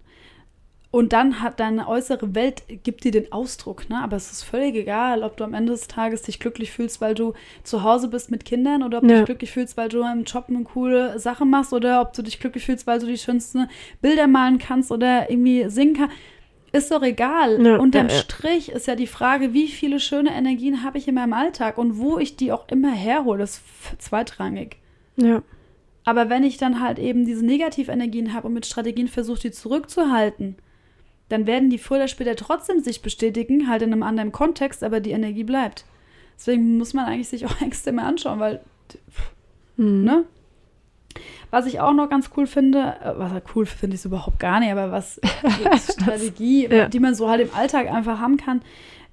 [0.90, 4.02] Und dann hat deine äußere Welt, gibt dir den Ausdruck, ne?
[4.02, 7.14] Aber es ist völlig egal, ob du am Ende des Tages dich glücklich fühlst, weil
[7.14, 9.16] du zu Hause bist mit Kindern oder ob du Ja.
[9.18, 12.40] dich glücklich fühlst, weil du im Job eine coole Sache machst oder ob du dich
[12.40, 13.68] glücklich fühlst, weil du die schönsten
[14.00, 16.16] Bilder malen kannst oder irgendwie singen kannst.
[16.72, 17.64] Ist doch egal.
[17.64, 18.14] Ja, Unterm ja.
[18.14, 21.98] Strich ist ja die Frage, wie viele schöne Energien habe ich in meinem Alltag und
[21.98, 23.60] wo ich die auch immer herhole, ist
[23.98, 24.76] zweitrangig.
[25.16, 25.42] Ja.
[26.04, 30.56] Aber wenn ich dann halt eben diese Negativenergien habe und mit Strategien versuche, die zurückzuhalten,
[31.28, 35.00] dann werden die früher oder später trotzdem sich bestätigen, halt in einem anderen Kontext, aber
[35.00, 35.84] die Energie bleibt.
[36.38, 38.60] Deswegen muss man eigentlich sich auch Ängste mehr anschauen, weil,
[39.76, 40.04] Mhm.
[40.04, 40.24] ne?
[41.50, 44.70] Was ich auch noch ganz cool finde, äh, was cool finde ich überhaupt gar nicht,
[44.70, 45.20] aber was
[45.64, 46.88] als Strategie, Ja.
[46.88, 48.60] die man so halt im Alltag einfach haben kann,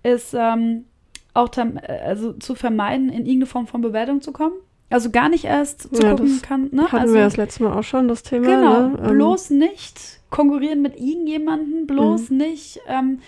[0.03, 0.85] ist ähm,
[1.33, 4.53] auch tam- äh, also zu vermeiden, in irgendeine Form von Bewertung zu kommen.
[4.89, 6.69] Also gar nicht erst zu Ja, gucken das kann.
[6.71, 6.83] Ne?
[6.83, 8.45] Hatten also, wir das letzte Mal auch schon, das Thema.
[8.47, 8.99] Genau, ne?
[9.03, 12.37] Ähm, bloß nicht konkurrieren mit irgendjemandem, bloß Mhm.
[12.37, 12.79] nicht.
[12.87, 13.19] Ähm,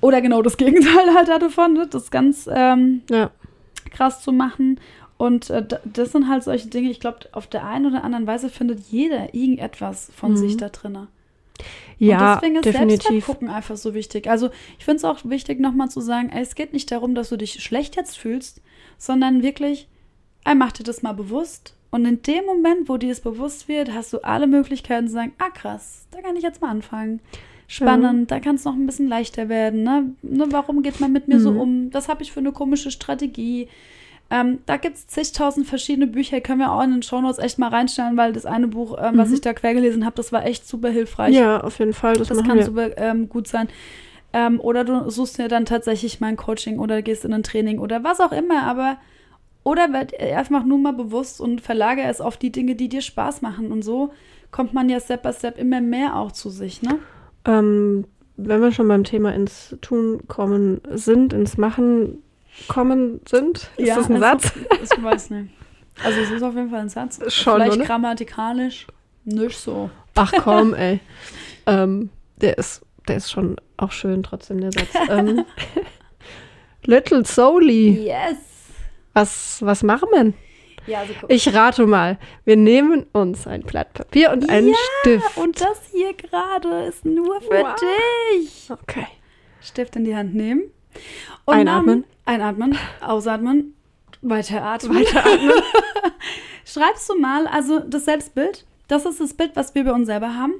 [0.00, 1.86] oder genau das Gegenteil halt davon, ne?
[1.88, 3.30] das ganz ähm, Ja.
[3.90, 4.80] krass zu machen.
[5.18, 8.48] Und äh, das sind halt solche Dinge, ich glaube, auf der einen oder anderen Weise
[8.48, 10.36] findet jeder irgendetwas von Mhm.
[10.36, 11.08] sich da drinne.
[11.98, 13.02] Ja, und deswegen ist definitiv.
[13.02, 14.30] Selbstwertgucken einfach so wichtig.
[14.30, 17.28] Also ich finde es auch wichtig, nochmal zu sagen, ey, es geht nicht darum, dass
[17.28, 18.62] du dich schlecht jetzt fühlst,
[18.96, 19.86] sondern wirklich,
[20.46, 21.74] ey, mach dir das mal bewusst.
[21.90, 25.32] Und in dem Moment, wo dir das bewusst wird, hast du alle Möglichkeiten zu sagen,
[25.38, 27.20] ah krass, da kann ich jetzt mal anfangen.
[27.66, 29.82] Spannend, da kann es noch ein bisschen leichter werden.
[29.84, 30.12] Ne?
[30.22, 31.56] Ne, warum geht man mit mir so Mhm.
[31.60, 31.94] um?
[31.94, 33.68] Was habe ich für eine komische Strategie?
[34.32, 37.68] Ähm, da gibt es zigtausend verschiedene Bücher, können wir auch in den Shownotes echt mal
[37.68, 39.34] reinstellen, weil das eine Buch, ähm, was Mhm.
[39.34, 41.34] ich da quer gelesen habe, das war echt super hilfreich.
[41.34, 42.16] Ja, auf jeden Fall.
[42.16, 42.64] Das, Das kann wir.
[42.64, 43.68] super ähm, gut sein.
[44.32, 47.80] Ähm, oder du suchst dir dann tatsächlich mal ein Coaching oder gehst in ein Training
[47.80, 48.98] oder was auch immer, aber
[49.62, 53.42] oder werd einfach nur mal bewusst und verlagere es auf die Dinge, die dir Spaß
[53.42, 53.70] machen.
[53.72, 54.12] Und so
[54.50, 56.98] kommt man ja Step by Step immer mehr auch zu sich, ne?
[57.44, 58.04] Ähm,
[58.36, 62.22] wenn wir schon beim Thema ins Tun kommen sind, ins Machen
[62.68, 64.52] kommen sind, ist das ein Satz?
[64.82, 65.50] Ich weiß nicht.
[66.02, 67.20] Also es ist auf jeden Fall ein Satz.
[67.32, 67.84] Schon, Vielleicht oder?
[67.84, 68.86] grammatikalisch
[69.24, 69.90] nicht so.
[70.14, 71.00] Ach komm, ey.
[71.66, 72.08] ähm,
[72.40, 74.88] der ist, der ist schon auch schön trotzdem, der Satz.
[75.10, 75.44] ähm,
[76.86, 78.36] Little Soli, Yes!
[79.12, 80.18] Was, was machen wir?
[80.24, 80.34] denn?
[80.86, 81.12] Ja, also.
[81.28, 85.36] Ich rate mal, wir nehmen uns ein Blatt Papier und einen Ja, Stift.
[85.36, 87.74] Und das hier gerade ist nur für Wow.
[88.32, 88.68] dich.
[88.70, 89.06] Okay.
[89.60, 90.62] Stift in die Hand nehmen.
[91.44, 92.04] Und Einatmen.
[92.24, 93.74] Dann einatmen, ausatmen,
[94.22, 94.96] weiteratmen.
[95.00, 95.52] Weiteratmen.
[96.64, 100.34] Schreibst du mal, also das Selbstbild, das ist das Bild, was wir über uns selber
[100.34, 100.54] haben.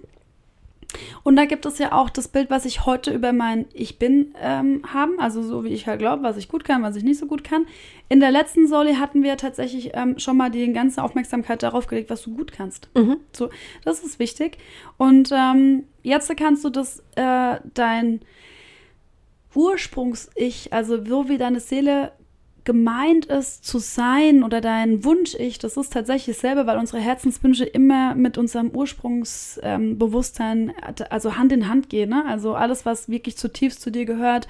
[1.22, 4.34] Und da gibt es ja auch das Bild, was ich heute über mein Ich Bin
[4.40, 7.18] ähm, haben, also so wie ich halt glaube, was ich gut kann, was ich nicht
[7.18, 7.66] so gut kann.
[8.08, 12.10] In der letzten Soli hatten wir tatsächlich ähm, schon mal die ganze Aufmerksamkeit darauf gelegt,
[12.10, 12.88] was du gut kannst.
[12.94, 13.18] mhm.
[13.32, 13.50] So,
[13.84, 14.58] das ist wichtig.
[14.96, 18.20] Und ähm, jetzt kannst du das, äh, dein
[19.54, 22.12] Ursprungs-Ich, also so wie deine Seele
[22.64, 28.14] gemeint ist zu sein oder dein Wunsch-Ich, das ist tatsächlich selber, weil unsere Herzenswünsche immer
[28.14, 30.72] mit unserem Ursprungsbewusstsein, Bewusstsein,
[31.10, 32.10] also Hand in Hand gehen.
[32.10, 32.24] Ne?
[32.26, 34.46] Also alles, was wirklich zutiefst zu dir gehört,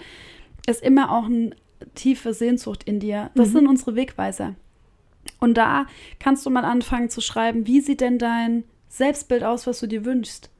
[0.66, 1.50] ist immer auch eine
[1.94, 3.30] tiefe Sehnsucht in dir.
[3.34, 3.52] Das Mhm.
[3.52, 4.54] sind unsere Wegweiser.
[5.38, 5.86] Und da
[6.18, 10.04] kannst du mal anfangen zu schreiben, wie sieht denn dein Selbstbild aus, was du dir
[10.04, 10.50] wünschst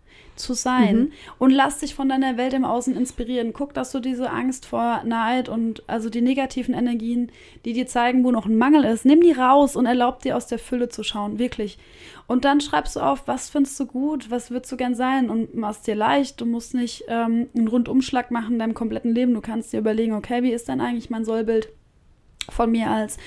[0.41, 0.97] zu sein.
[0.97, 1.13] Mhm.
[1.39, 3.53] Und lass dich von deiner Welt im Außen inspirieren.
[3.53, 7.31] Guck, dass du diese Angst vor Neid und also die negativen Energien,
[7.65, 10.47] die dir zeigen, wo noch ein Mangel ist, nimm die raus und erlaub dir aus
[10.47, 11.79] der Fülle zu schauen, wirklich.
[12.27, 15.55] Und dann schreibst du auf, was findest du gut, was würdest du gern sein und
[15.55, 16.41] machst dir leicht.
[16.41, 19.35] Du musst nicht ähm, einen Rundumschlag machen in deinem kompletten Leben.
[19.35, 21.71] Du kannst dir überlegen, okay, wie ist denn eigentlich mein Sollbild
[22.49, 23.19] von mir als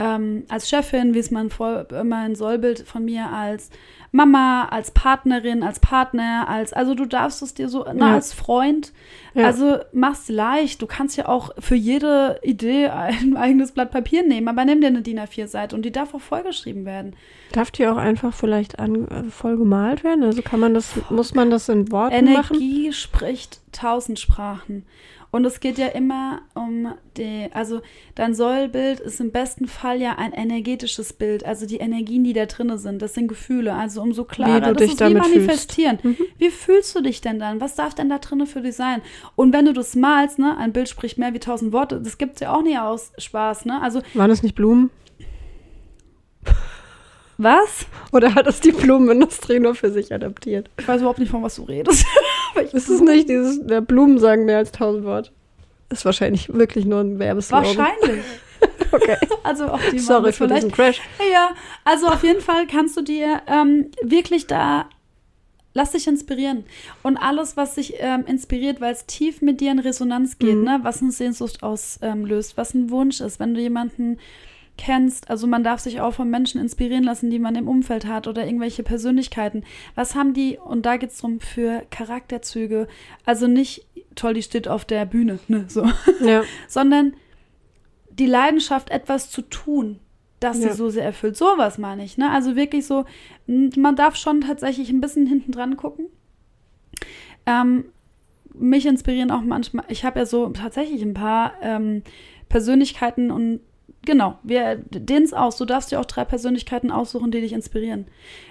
[0.00, 3.70] ähm, als Chefin, wie ist mein, Voll mein Sollbild von mir als
[4.12, 8.14] Mama, als Partnerin, als Partner, als, also du darfst es dir so, na, Ja.
[8.14, 8.92] als Freund,
[9.34, 9.46] Ja.
[9.46, 10.82] also mach's leicht.
[10.82, 14.88] Du kannst ja auch für jede Idee ein eigenes Blatt Papier nehmen, aber nimm dir
[14.88, 17.14] eine DIN A4-Seite und die darf auch vollgeschrieben werden.
[17.52, 20.24] Darf die auch einfach vielleicht an, äh, voll gemalt werden?
[20.24, 22.56] Also kann man das, muss man das in Worten machen?
[22.56, 24.84] Energie spricht tausend Sprachen.
[25.32, 27.82] Und es geht ja immer um die, also
[28.16, 32.46] dein Sollbild ist im besten Fall ja ein energetisches Bild, also die Energien, die da
[32.46, 35.36] drinne sind, das sind Gefühle, also umso klarer, du das dich ist wie damit fühlst.
[35.36, 35.98] manifestieren.
[36.02, 36.16] Mhm.
[36.38, 37.60] Wie fühlst du dich denn dann?
[37.60, 39.02] Was darf denn da drinne für dich sein?
[39.36, 42.40] Und wenn du das malst, ne, ein Bild spricht mehr wie tausend Worte, das gibt's
[42.40, 43.80] ja auch nicht aus Spaß, ne?
[43.80, 44.90] Also, Waren es nicht Blumen?
[47.42, 47.86] Was?
[48.12, 50.68] Oder hat es die Blumenindustrie nur für sich adaptiert?
[50.78, 52.04] Ich weiß überhaupt nicht, von was du redest.
[52.72, 55.30] Ist es nicht dieses, der Blumen sagen mehr als tausend Worte?
[55.88, 57.64] Ist wahrscheinlich wirklich nur ein Werbeslogan.
[57.76, 58.24] Wahrscheinlich.
[58.92, 59.16] Okay.
[59.44, 61.00] Also auch die Sorry für vielleicht diesen Crash.
[61.32, 61.50] Ja,
[61.84, 64.86] also auf jeden Fall kannst du dir ähm, wirklich da,
[65.74, 66.64] lass dich inspirieren.
[67.04, 70.64] Und alles, was dich ähm, inspiriert, weil es tief mit dir in Resonanz geht, Mhm.
[70.64, 70.80] ne?
[70.82, 74.18] was eine Sehnsucht auslöst, ähm, was ein Wunsch ist, wenn du jemanden
[74.80, 78.26] kennst, also man darf sich auch von Menschen inspirieren lassen, die man im Umfeld hat
[78.26, 79.62] oder irgendwelche Persönlichkeiten.
[79.94, 82.88] Was haben die, und da geht es darum, für Charakterzüge,
[83.26, 85.84] also nicht, toll, die steht auf der Bühne, ne, so
[86.24, 86.42] Ja.
[86.66, 87.14] sondern
[88.10, 89.98] die Leidenschaft, etwas zu tun,
[90.40, 90.70] das Ja.
[90.70, 91.36] sie so sehr erfüllt.
[91.36, 92.16] Sowas meine ich.
[92.18, 92.30] Ne?
[92.30, 93.04] Also wirklich so,
[93.46, 96.06] man darf schon tatsächlich ein bisschen hinten dran gucken.
[97.46, 97.84] Ähm,
[98.54, 102.02] mich inspirieren auch manchmal, ich habe ja so tatsächlich ein paar ähm,
[102.48, 103.60] Persönlichkeiten und
[104.04, 105.56] genau, wir dehnen es aus.
[105.56, 108.06] Du darfst dir auch drei Persönlichkeiten aussuchen, die dich inspirieren.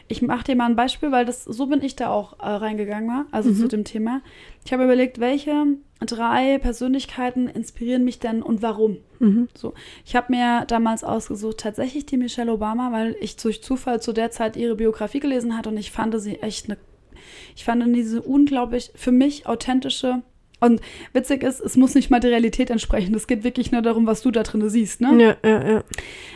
[0.08, 3.10] Ich mache dir mal ein Beispiel, weil das so bin ich da auch äh, reingegangen
[3.10, 3.56] war, also Mhm.
[3.56, 4.22] zu dem Thema.
[4.66, 5.66] Ich habe überlegt, welche
[6.00, 8.98] drei Persönlichkeiten inspirieren mich denn und warum?
[9.20, 9.50] Mhm.
[9.54, 9.74] So,
[10.06, 14.32] ich habe mir damals ausgesucht tatsächlich die Michelle Obama, weil ich durch Zufall zu der
[14.32, 16.78] Zeit ihre Biografie gelesen hatte und ich fand sie echt eine,
[17.56, 20.22] ich fand diese unglaublich für mich authentische
[20.60, 20.82] und
[21.14, 23.14] witzig ist, es muss nicht mal der Realität entsprechen.
[23.16, 25.02] Es geht wirklich nur darum, was du da drin siehst.
[25.02, 25.36] Ne?
[25.44, 25.84] Ja, ja, ja.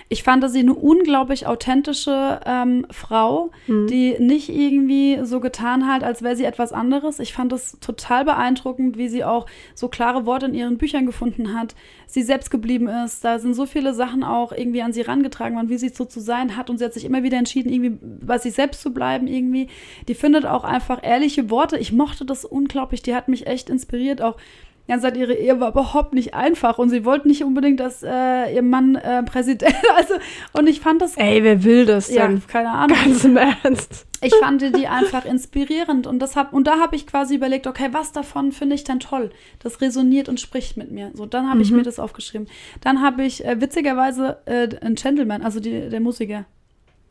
[0.10, 3.88] Ich fand sie eine unglaublich authentische ähm, Frau, Mhm.
[3.88, 7.20] die nicht irgendwie so getan hat, als wäre sie etwas anderes.
[7.20, 9.46] Ich fand es total beeindruckend, wie sie auch
[9.76, 11.76] so klare Worte in ihren Büchern gefunden hat.
[12.08, 13.24] Sie selbst geblieben ist.
[13.24, 16.20] Da sind so viele Sachen auch irgendwie an sie rangetragen worden, wie sie so zu
[16.20, 16.70] sein hat.
[16.70, 19.26] Und sie hat sich immer wieder entschieden, irgendwie bei sich selbst zu bleiben.
[19.28, 19.68] Irgendwie.
[20.08, 21.78] Die findet auch einfach ehrliche Worte.
[21.78, 23.02] Ich mochte das unglaublich.
[23.02, 24.13] Die hat mich echt inspiriert.
[24.22, 24.38] Auch
[24.86, 28.54] ja, seit ihre Ehe war überhaupt nicht einfach und sie wollte nicht unbedingt, dass äh,
[28.54, 30.16] ihr Mann äh, Präsident, also
[30.52, 32.42] und ich fand das Ey, wer will das ja, denn?
[32.48, 32.98] keine Ahnung.
[33.02, 34.06] Ganz im Ernst.
[34.22, 37.90] Ich fand die einfach inspirierend und das hab, und da habe ich quasi überlegt, okay,
[37.92, 39.32] was davon finde ich denn toll?
[39.60, 41.12] Das resoniert und spricht mit mir.
[41.14, 41.78] So, dann habe ich Mhm.
[41.78, 42.48] mir das aufgeschrieben.
[42.82, 46.46] Dann habe ich äh, witzigerweise äh, ein Gentleman, also die, der Musiker.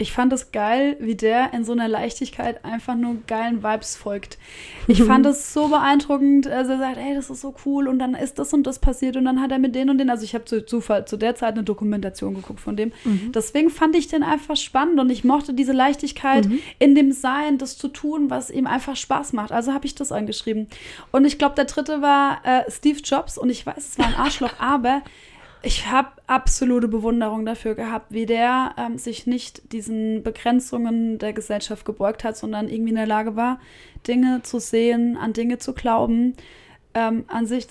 [0.03, 4.37] Ich fand es geil, wie der in so einer Leichtigkeit einfach nur geilen Vibes folgt.
[4.89, 6.49] Ich fand es so beeindruckend.
[6.49, 9.17] Also er sagt, ey, das ist so cool und dann ist das und das passiert
[9.17, 10.11] und dann hat er mit denen und den.
[10.11, 12.91] Also ich habe zu Zufall zu der Zeit eine Dokumentation geguckt von dem.
[13.33, 16.49] Deswegen fand ich den einfach spannend und ich mochte diese Leichtigkeit
[16.81, 19.53] in dem Sein, das zu tun, was ihm einfach Spaß macht.
[19.53, 20.67] Also habe ich das angeschrieben.
[21.13, 24.17] Und ich glaube, der dritte war äh, Steve Jobs und ich weiß, es war ein
[24.17, 25.03] Arschloch, aber
[25.63, 31.85] ich habe absolute Bewunderung dafür gehabt, wie der ähm, sich nicht diesen Begrenzungen der Gesellschaft
[31.85, 33.61] gebeugt hat, sondern irgendwie in der Lage war,
[34.07, 36.35] Dinge zu sehen, an Dinge zu glauben,
[36.95, 37.67] ähm, an sich,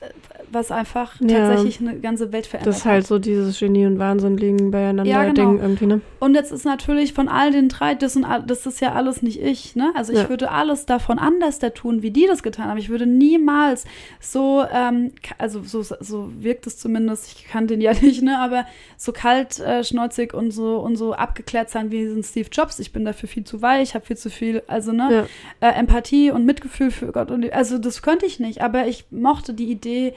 [0.51, 1.47] was einfach Ja.
[1.47, 3.07] tatsächlich eine ganze Welt verändert Das ist halt hat.
[3.07, 5.33] so dieses Genie und Wahnsinn liegen beieinander Ja, genau.
[5.51, 6.01] Ding irgendwie, ne?
[6.19, 9.41] Und jetzt ist natürlich von all den drei, das, all- das ist ja alles nicht
[9.41, 9.91] ich, ne?
[9.95, 10.29] Also ich Ja.
[10.29, 12.77] würde alles davon anders da tun, wie die das getan haben.
[12.77, 13.85] Ich würde niemals
[14.19, 18.39] so, ähm, also so, so wirkt es zumindest, ich kann den ja nicht, ne?
[18.39, 18.65] Aber
[18.97, 22.79] so kalt, äh, schneuzig und so und so abgeklärt sein wie ein Steve Jobs.
[22.79, 25.27] Ich bin dafür viel zu weich, habe viel zu viel, also ne?
[25.59, 29.05] Äh, Empathie und Mitgefühl für Gott und die, also das könnte ich nicht, aber ich
[29.11, 30.13] mochte die Idee,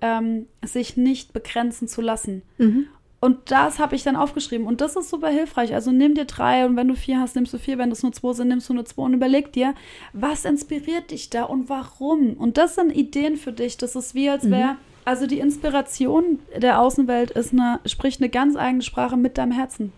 [0.00, 2.42] ähm, sich nicht begrenzen zu lassen.
[2.58, 2.86] Mhm.
[3.18, 4.66] Und das habe ich dann aufgeschrieben.
[4.66, 5.74] Und das ist super hilfreich.
[5.74, 7.78] Also nimm dir drei und wenn du vier hast, nimmst du vier.
[7.78, 9.74] Wenn das nur zwei sind, nimmst du nur zwei und überleg dir,
[10.12, 12.34] was inspiriert dich da und warum.
[12.34, 13.78] Und das sind Ideen für dich.
[13.78, 18.54] Das ist wie, als wäre, also die Inspiration der Außenwelt ist eine, spricht eine ganz
[18.54, 19.92] eigene Sprache mit deinem Herzen.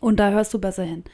[0.00, 1.04] Und da hörst du besser hin.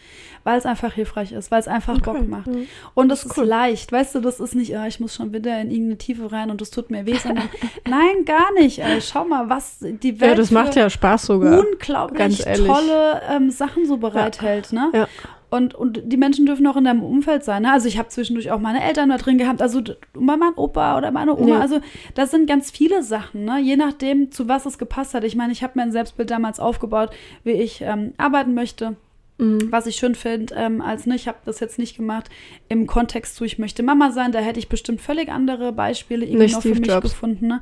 [0.44, 2.48] Weil es einfach hilfreich ist, weil es einfach Bock macht.
[2.48, 2.66] Mhm.
[2.94, 3.44] Und das ist ist cool.
[3.44, 6.50] leicht, weißt du, das ist nicht, ah, ich muss schon wieder in irgendeine Tiefe rein
[6.50, 7.48] und das tut mir weh, sondern
[7.88, 8.80] nein, gar nicht.
[8.80, 11.60] Ey, schau mal, was die Welt Ja, das macht für ja Spaß sogar.
[11.60, 14.90] unglaublich tolle ähm, Sachen so bereithält, ne?
[14.92, 15.08] Ja.
[15.52, 17.64] Und, und die Menschen dürfen auch in deinem Umfeld sein.
[17.64, 17.72] Ne?
[17.72, 19.82] Also ich habe zwischendurch auch meine Eltern da drin gehabt, also
[20.14, 21.56] bei meinem Opa oder meine Oma.
[21.56, 21.60] Ja.
[21.60, 21.80] Also
[22.14, 23.60] das sind ganz viele Sachen, ne?
[23.60, 25.24] je nachdem, zu was es gepasst hat.
[25.24, 27.10] Ich meine, ich habe mir ein Selbstbild damals aufgebaut,
[27.44, 28.96] wie ich ähm, arbeiten möchte.
[29.36, 29.70] Mhm.
[29.70, 32.30] Was ich schön finde, ähm, als ne, ich habe das jetzt nicht gemacht
[32.70, 36.50] im Kontext zu, ich möchte Mama sein, da hätte ich bestimmt völlig andere Beispiele irgendwie
[36.50, 37.46] noch für mich gefunden.
[37.46, 37.60] Ne?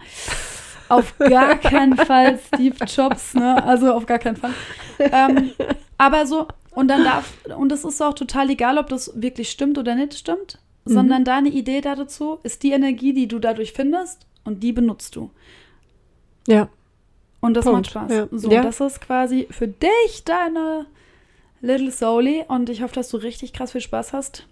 [0.91, 3.63] Auf gar keinen Fall Steve Jobs, ne?
[3.65, 4.53] Also auf gar keinen Fall.
[4.99, 5.53] Ähm,
[5.99, 9.79] aber so, und dann darf, und es ist auch total egal, ob das wirklich stimmt
[9.79, 10.93] oder nicht stimmt, Mhm.
[10.93, 15.15] sondern deine Idee da dazu ist die Energie, die du dadurch findest und die benutzt
[15.17, 15.31] du.
[16.47, 16.69] Ja.
[17.41, 17.79] Und das Punkt.
[17.79, 18.13] macht Spaß.
[18.13, 18.29] Ja.
[18.33, 18.63] So, Ja.
[18.63, 20.87] das ist quasi für dich deine
[21.63, 24.47] Little Souli und ich hoffe, dass du richtig krass viel Spaß hast.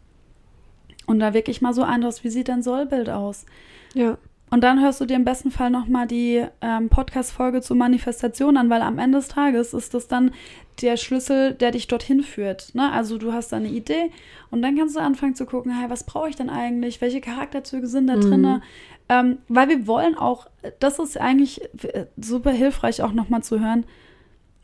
[1.07, 3.47] Und da wirklich mal so eindrückst, wie sieht dein Sollbild aus?
[3.95, 4.19] Ja.
[4.51, 8.71] Und dann hörst du dir im besten Fall nochmal die ähm, Podcast-Folge zur Manifestation an,
[8.71, 10.33] weil am Ende des Tages ist das dann
[10.81, 12.75] der Schlüssel, der dich dorthin führt.
[12.75, 12.91] Ne?
[12.93, 14.11] Also du hast da eine Idee
[14.51, 17.01] und dann kannst du anfangen zu gucken, hey, was brauche ich denn eigentlich?
[17.01, 18.21] Welche Charakterzüge sind da Mhm.
[18.21, 18.63] drin?
[19.11, 20.47] Ähm, weil wir wollen auch,
[20.81, 23.85] das ist eigentlich äh, super hilfreich auch nochmal zu hören,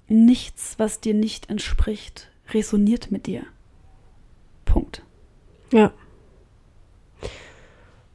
[0.08, 3.42] nichts, was dir nicht entspricht, resoniert mit dir.
[4.66, 5.02] Punkt.
[5.72, 5.92] Ja.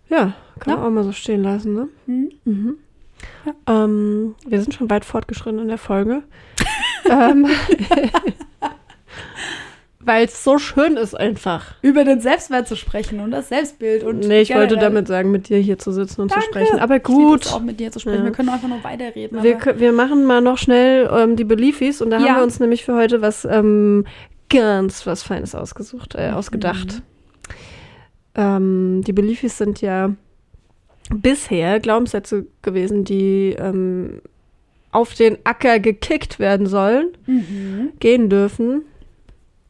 [0.10, 0.76] Ja, kann Ja.
[0.78, 1.88] man auch mal so stehen lassen, ne?
[2.06, 2.30] Hm?
[2.46, 2.76] Mhm.
[3.68, 6.24] Ähm, wir sind schon weit fortgeschritten in der Folge.
[7.10, 7.48] ähm,
[10.02, 11.76] Weil es so schön ist einfach.
[11.82, 15.50] Über den Selbstwert zu sprechen und das Selbstbild und nee, ich wollte damit sagen, mit
[15.50, 16.46] dir hier zu sitzen und Danke.
[16.46, 16.80] zu sprechen.
[16.80, 17.46] Aber Ich gut.
[17.46, 18.20] es auch mit dir zu sprechen.
[18.20, 18.26] Ja.
[18.26, 19.44] Wir können einfach nur weiterreden.
[19.44, 22.30] Wir, wir machen mal noch schnell ähm, die Beliefis und da Ja.
[22.30, 24.06] haben wir uns nämlich für heute was ähm,
[24.50, 26.22] ganz was Feines ausgesucht, Mhm.
[26.22, 27.02] äh, ausgedacht.
[28.40, 30.16] Ähm, die Beliefis sind ja
[31.14, 34.22] bisher Glaubenssätze gewesen, die ähm,
[34.92, 37.92] auf den Acker gekickt werden sollen, Mhm.
[38.00, 38.84] gehen dürfen.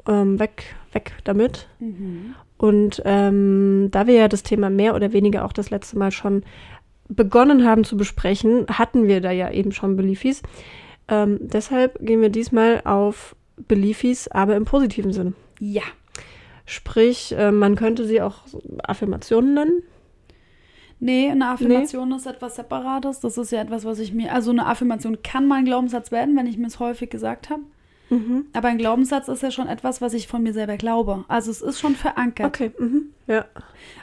[0.07, 1.67] Ähm, weg, weg damit.
[1.79, 2.35] Mhm.
[2.57, 6.43] Und ähm, da wir ja das Thema mehr oder weniger auch das letzte Mal schon
[7.07, 10.43] begonnen haben zu besprechen, hatten wir da ja eben schon Beliefis.
[11.07, 13.35] Ähm, deshalb gehen wir diesmal auf
[13.67, 15.33] Beliefis, aber im positiven Sinne.
[15.59, 15.81] Ja.
[16.69, 18.35] Sprich, äh, man könnte sie auch
[18.83, 19.83] Affirmationen nennen.
[20.99, 23.21] Nee, eine Affirmation ist etwas Separates.
[23.21, 24.31] Das ist ja etwas, was ich mir.
[24.31, 27.63] Also, eine Affirmation kann mein Glaubenssatz werden, wenn ich mir es häufig gesagt habe.
[28.53, 31.25] Aber ein Glaubenssatz ist ja schon etwas, was ich von mir selber glaube.
[31.27, 32.47] Also, es ist schon verankert.
[32.47, 33.09] Okay, mhm.
[33.25, 33.45] ja.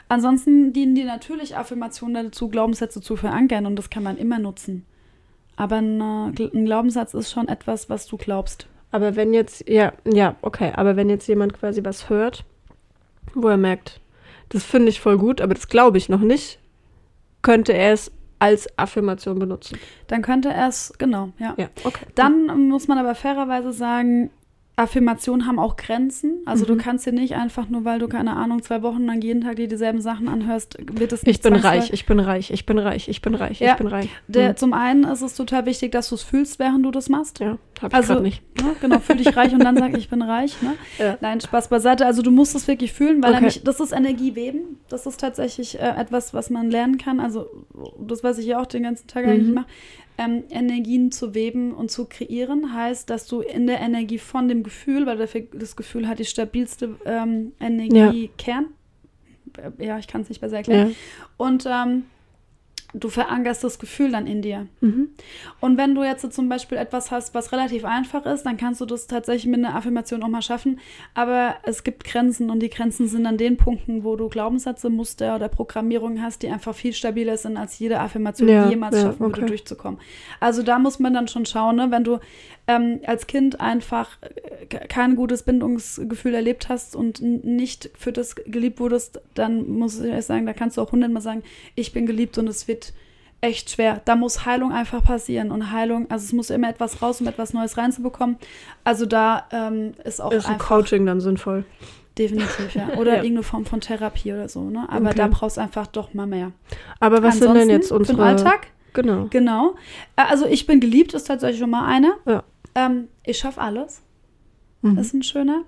[0.09, 4.85] Ansonsten dienen die natürlich Affirmationen dazu, Glaubenssätze zu verankern und das kann man immer nutzen.
[5.55, 8.67] Aber ein, äh, ein Glaubenssatz ist schon etwas, was du glaubst.
[8.91, 12.45] Aber wenn jetzt, ja, ja, okay, aber wenn jetzt jemand quasi was hört,
[13.33, 13.99] wo er merkt,
[14.49, 16.59] das finde ich voll gut, aber das glaube ich noch nicht,
[17.41, 19.79] könnte er es als Affirmation benutzen.
[20.07, 21.55] Dann könnte er es, genau, ja.
[21.57, 22.05] Ja, okay.
[22.15, 24.29] Dann muss man aber fairerweise sagen,
[24.79, 26.35] Affirmationen haben auch Grenzen.
[26.45, 26.67] Also Mhm.
[26.67, 29.55] du kannst dir nicht einfach nur, weil du, keine Ahnung, zwei Wochen lang jeden Tag
[29.55, 32.77] dir dieselben Sachen anhörst, wird es nicht Ich bin reich, ich bin reich, ich bin
[32.77, 33.71] reich, ich bin reich, Ja.
[33.71, 34.07] ich bin reich.
[34.27, 34.57] Der, Hm.
[34.57, 37.39] Zum einen ist es total wichtig, dass du es fühlst, während du das machst.
[37.39, 38.43] Ja, hab ich Also, nicht.
[38.61, 38.75] Ne?
[38.79, 40.61] Genau, fühl dich reich und dann sag, ich bin reich.
[40.61, 40.75] Ne?
[40.99, 41.17] Ja.
[41.21, 42.05] Nein, Spaß beiseite.
[42.05, 43.39] Also du musst es wirklich fühlen, weil Okay.
[43.41, 44.77] nämlich, das ist Energieweben.
[44.89, 47.19] Das ist tatsächlich äh, etwas, was man lernen kann.
[47.19, 47.47] Also
[47.99, 49.53] das, was ich ja auch den ganzen Tag eigentlich Mhm.
[49.55, 49.65] mache.
[50.19, 54.63] Ähm, Energien zu weben und zu kreieren heißt, dass du in der Energie von dem
[54.63, 58.65] Gefühl, weil dafür das Gefühl hat die stabilste ähm, Energiekern.
[59.57, 60.89] Äh, Ja, ich kann es nicht besser erklären.
[60.89, 60.95] Ja.
[61.37, 62.05] Und ähm,
[62.99, 64.67] du verankerst das Gefühl dann in dir.
[64.81, 65.09] Mhm.
[65.59, 68.85] Und wenn du jetzt zum Beispiel etwas hast, was relativ einfach ist, dann kannst du
[68.85, 70.79] das tatsächlich mit einer Affirmation auch mal schaffen.
[71.13, 75.35] Aber es gibt Grenzen und die Grenzen sind an den Punkten, wo du Glaubenssätze, Muster
[75.35, 79.19] oder Programmierungen hast, die einfach viel stabiler sind, als jede Affirmation Ja, jemals ja, schaffen
[79.19, 79.47] würde, okay.
[79.47, 79.99] durchzukommen.
[80.39, 81.91] Also da muss man dann schon schauen, ne?
[81.91, 82.19] wenn du
[82.67, 88.35] ähm, als Kind einfach äh, ke- kein gutes Bindungsgefühl erlebt hast und nicht für das
[88.35, 91.43] geliebt wurdest, dann muss ich sagen, da kannst du auch hundertmal sagen,
[91.75, 92.93] ich bin geliebt und es wird
[93.39, 94.01] echt schwer.
[94.05, 97.53] Da muss Heilung einfach passieren und Heilung, also es muss immer etwas raus, um etwas
[97.53, 98.37] Neues reinzubekommen.
[98.83, 101.63] Also da ähm, ist auch Ist ein einfach Coaching dann sinnvoll.
[102.17, 102.89] definitiv, ja.
[102.97, 103.17] Oder Ja.
[103.17, 104.87] irgendeine Form von Therapie oder so, ne?
[104.89, 105.17] Aber Okay.
[105.19, 106.51] da brauchst du einfach doch mal mehr.
[106.99, 108.23] Aber was sind denn jetzt für den unsere...
[108.23, 108.67] Alltag?
[108.93, 109.27] Genau.
[109.29, 109.75] Genau.
[110.15, 112.13] Äh, Also ich bin geliebt, ist tatsächlich schon mal eine.
[112.25, 112.43] Ja.
[112.77, 114.01] Ähm, ich schaffe alles.
[114.83, 114.97] Mhm.
[114.99, 115.63] ist ein schöner.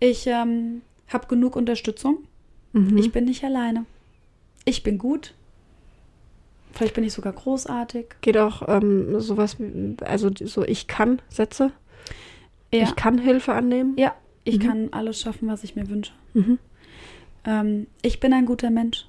[0.00, 2.18] Ich ähm, habe genug Unterstützung.
[2.72, 2.98] Mhm.
[2.98, 3.84] Ich bin nicht alleine.
[4.64, 5.34] Ich bin gut.
[6.72, 8.06] Vielleicht bin ich sogar großartig.
[8.20, 9.56] Geht auch ähm, sowas,
[10.00, 11.72] also so ich kann Sätze.
[12.72, 13.94] Ja, Ich kann Hilfe annehmen.
[13.96, 14.62] ja ich Mhm.
[14.62, 16.12] kann alles schaffen, was ich mir wünsche.
[16.34, 16.58] Mhm.
[17.44, 19.06] Ähm, ich bin ein guter Mensch.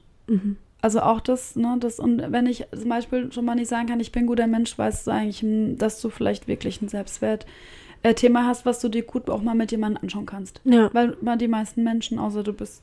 [0.82, 4.00] Also auch das, ne, das, und wenn ich zum Beispiel schon mal nicht sagen kann,
[4.00, 8.48] ich bin ein guter Mensch, weißt du eigentlich, hm, dass du vielleicht wirklich ein Selbstwert-Thema
[8.48, 10.60] hast, was du dir gut auch mal mit jemandem anschauen kannst.
[10.64, 12.82] Ja, Weil, weil die meisten Menschen, außer du bist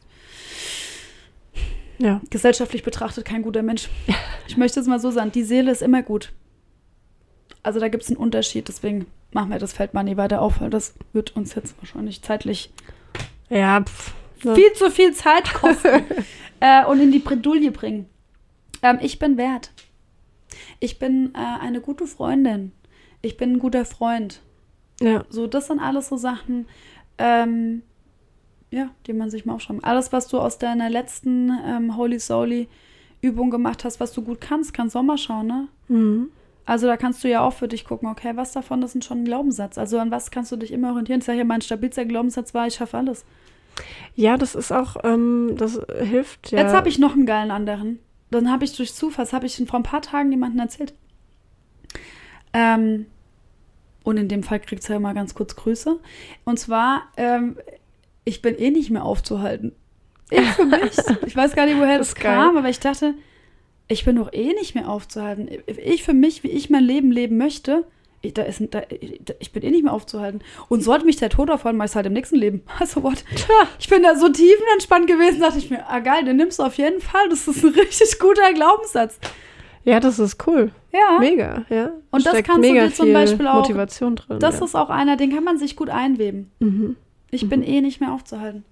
[1.99, 2.21] ja.
[2.31, 3.89] gesellschaftlich betrachtet kein guter Mensch.
[4.47, 6.33] Ich möchte es mal so sagen, die Seele ist immer gut.
[7.63, 10.61] Also da gibt es einen Unterschied, deswegen machen wir das Feld mal nie weiter auf,
[10.61, 12.71] weil das wird uns jetzt wahrscheinlich zeitlich
[13.51, 14.15] Ja, pff.
[14.45, 14.55] Ja.
[14.55, 16.05] viel zu viel Zeit kosten
[16.61, 18.07] äh, und in die Bredouille bringen.
[18.83, 19.71] Ähm, ich bin wert.
[20.81, 22.73] Ich bin äh, eine gute Freundin.
[23.23, 24.41] Ich bin ein guter Freund.
[25.01, 26.67] Ja, So, das sind alles so Sachen,
[27.19, 27.83] ähm,
[28.71, 29.85] ja, die man sich mal aufschreiben.
[29.85, 32.69] Alles, was du aus deiner letzten ähm, Holy Soly
[33.21, 35.69] Übung gemacht hast, was du gut kannst, kannst du auch mal schauen, ne?
[35.89, 36.31] mhm.
[36.65, 39.23] Also da kannst du ja auch für dich gucken, okay, was davon ist denn schon
[39.23, 39.79] ein Glaubenssatz?
[39.79, 41.21] Also an was kannst du dich immer orientieren?
[41.21, 43.25] Ich sage ja, mein stabilster Glaubenssatz war, ich schaffe alles.
[44.15, 46.61] Ja das ist auch, ähm, das hilft ja.
[46.61, 47.99] Jetzt habe ich noch einen geilen anderen.
[48.31, 50.95] Dann habe ich durch Zufall, das habe ich vor ein paar Tagen jemandem erzählt.
[52.53, 53.07] Ähm,
[54.05, 55.99] und in dem Fall kriegt es ja mal ganz kurz Grüße.
[56.45, 57.57] Und zwar, ähm,
[58.25, 59.73] ich bin eh nicht mehr aufzuhalten.
[60.31, 60.97] Ich für mich.
[61.27, 63.15] Ich weiß gar nicht, woher Das das, kam, aber ich dachte,
[63.89, 65.49] ich bin doch eh nicht mehr aufzuhalten.
[65.67, 67.87] Ich für mich, wie ich mein Leben leben möchte,
[68.21, 68.83] ich, da ist, da,
[69.39, 70.41] ich bin eh nicht mehr aufzuhalten.
[70.69, 72.63] Und sollte mich der Tod aufhalten, mach ich halt im nächsten Leben.
[72.81, 73.25] Also, what?
[73.79, 76.75] Ich bin da so tiefenentspannt gewesen, dachte ich mir, ah geil, den nimmst du auf
[76.75, 77.29] jeden Fall.
[77.29, 79.19] Das ist ein richtig guter Glaubenssatz.
[79.85, 80.73] Ja, das ist cool.
[80.93, 81.19] Ja.
[81.21, 81.93] Mega, ja.
[82.11, 84.39] Und das Steckt kannst du dir zum Beispiel auch- Motivation drin.
[84.41, 84.65] Das ja.
[84.65, 86.51] ist auch einer, den kann man sich gut einweben.
[86.59, 86.97] Mhm.
[87.31, 88.65] Ich bin eh nicht mehr aufzuhalten.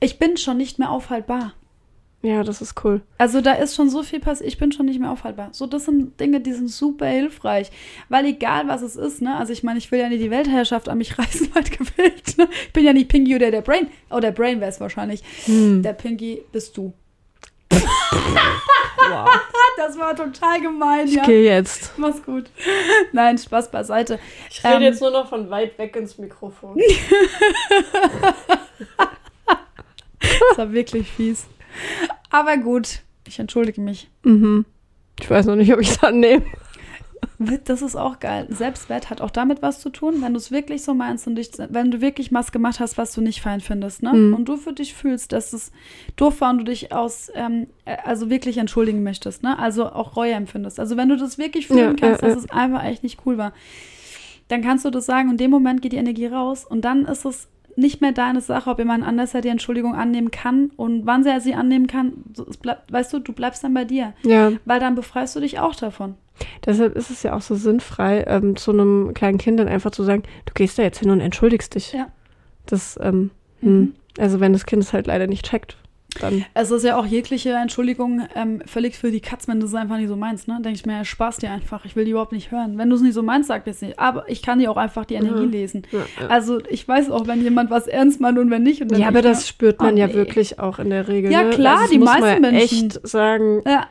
[0.00, 1.52] Ich bin schon nicht mehr aufhaltbar.
[2.22, 3.00] Ja, das ist cool.
[3.16, 5.48] Also da ist schon so viel passiert, ich bin schon nicht mehr aufhaltbar.
[5.52, 7.70] So, das sind Dinge, die sind super hilfreich.
[8.10, 10.88] Weil egal, was es ist, ne, also ich meine, ich will ja nicht die Weltherrschaft
[10.88, 12.36] an mich reißen, weit gewillt.
[12.36, 12.48] Ne?
[12.66, 13.88] Ich bin ja nicht Pinky oder der Brain.
[14.10, 15.22] Oh, der Brain wäre es wahrscheinlich.
[15.46, 15.82] Hm.
[15.82, 16.92] Der Pinky bist du.
[20.00, 21.24] war total gemein, Ich ja.
[21.24, 21.92] gehe jetzt.
[21.96, 22.50] Mach's gut.
[23.12, 24.18] Nein, Spaß beiseite.
[24.50, 26.80] Ich rede jetzt nur noch von weit weg ins Mikrofon.
[30.50, 31.46] Das war wirklich fies.
[32.30, 34.08] Aber gut, ich entschuldige mich.
[34.22, 34.64] mhm.
[35.20, 36.42] Ich weiß noch nicht, ob ich es annehme.
[37.38, 38.46] Das ist auch geil.
[38.48, 41.50] Selbstwert hat auch damit was zu tun, wenn du es wirklich so meinst und dich,
[41.68, 44.12] wenn du wirklich was gemacht hast, was du nicht fein findest, ne?
[44.12, 44.34] Mhm.
[44.34, 45.72] Und du für dich fühlst, dass es
[46.16, 49.58] doof war und du dich aus, ähm, äh, also wirklich entschuldigen möchtest, ne?
[49.58, 50.80] Also auch Reue empfindest.
[50.80, 52.44] Also wenn du das wirklich fühlen Ja, kannst, ja, dass ja.
[52.44, 53.52] es einfach echt nicht cool war,
[54.48, 57.04] dann kannst du das sagen und in dem Moment geht die Energie raus und dann
[57.04, 61.24] ist es nicht mehr deine Sache, ob jemand anders die Entschuldigung annehmen kann und wann
[61.26, 62.12] er sie annehmen kann.
[62.48, 65.58] Es bleibt, weißt du, du bleibst dann bei dir, Ja, weil dann befreist du dich
[65.58, 66.14] auch davon.
[66.66, 70.02] deshalb ist es ja auch so sinnfrei, ähm, zu einem kleinen Kind dann einfach zu
[70.02, 71.92] sagen, du gehst da jetzt hin und entschuldigst dich.
[71.92, 72.08] Ja.
[72.66, 73.68] Das, ähm, Mhm.
[73.68, 73.94] hm.
[74.18, 75.76] also wenn das Kind es halt leider nicht checkt,
[76.20, 76.44] dann.
[76.54, 79.96] Es ist ja auch jegliche Entschuldigung ähm, völlig für die Katz, wenn du es einfach
[79.98, 80.54] nicht so meinst, ne?
[80.62, 81.84] Denke ich mir, ja, Spaß dir einfach.
[81.84, 82.78] Ich will die überhaupt nicht hören.
[82.78, 83.98] Wenn du es nicht so meinst, sag jetzt nicht.
[83.98, 85.50] Aber ich kann dir auch einfach die Energie Mhm.
[85.52, 85.82] lesen.
[85.92, 86.26] Ja, ja.
[86.28, 88.82] Also ich weiß auch, wenn jemand was ernst meint und wenn nicht.
[88.82, 90.14] Und ja, aber das spürt man Oh, ja nee.
[90.14, 91.30] wirklich auch in der Regel.
[91.30, 91.50] Ja, ne?
[91.50, 92.86] klar, also das die muss meisten man Menschen.
[92.90, 93.56] echt sagen.
[93.58, 93.62] Ne?
[93.66, 93.86] Ja,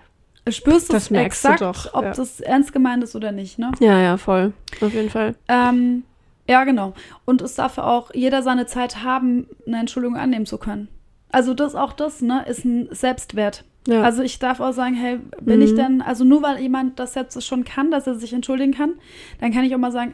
[0.45, 3.59] du spürst Das es merkst du exakt, doch, ob das ernst gemeint ist oder nicht,
[3.59, 3.71] ne?
[3.79, 4.53] Ja, ja, voll.
[4.81, 5.35] Auf jeden Fall.
[5.47, 6.03] Ähm,
[6.47, 6.93] ja, genau.
[7.25, 10.87] Und es darf auch jeder seine Zeit haben, eine Entschuldigung annehmen zu können.
[11.31, 13.63] Also das auch das, ne, ist ein Selbstwert.
[13.87, 14.01] Ja.
[14.01, 15.65] Also ich darf auch sagen, hey, bin Mhm.
[15.65, 18.93] ich denn, also nur weil jemand das jetzt schon kann, dass er sich entschuldigen kann,
[19.39, 20.13] dann kann ich auch mal sagen,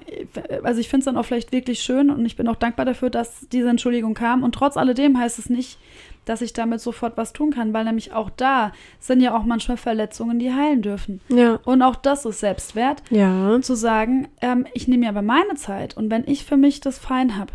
[0.63, 3.09] also ich finde es dann auch vielleicht wirklich schön und ich bin auch dankbar dafür,
[3.09, 4.43] dass diese Entschuldigung kam.
[4.43, 5.80] Und trotz alledem heißt es nicht,
[6.26, 9.78] dass ich damit sofort was tun kann, weil nämlich auch da sind ja auch manchmal
[9.78, 11.20] Verletzungen, die heilen dürfen.
[11.30, 11.59] ja.
[11.66, 13.59] Und auch das ist Selbstwert Ja.
[13.61, 16.97] zu sagen, ähm, ich nehme mir aber meine Zeit und wenn ich für mich das
[16.99, 17.51] fein habe.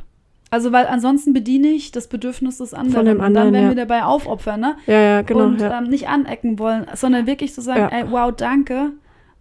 [0.51, 3.07] Also, weil ansonsten bediene ich das Bedürfnis des anderen.
[3.07, 3.76] dem und anderen, dann werden ja.
[3.76, 4.76] wir dabei aufopfern, ne?
[4.86, 5.44] Ja, ja, genau.
[5.44, 5.78] und ja.
[5.78, 7.98] ähm, nicht anecken wollen, sondern wirklich zu sagen, Ja.
[8.01, 8.90] ey, wow, danke,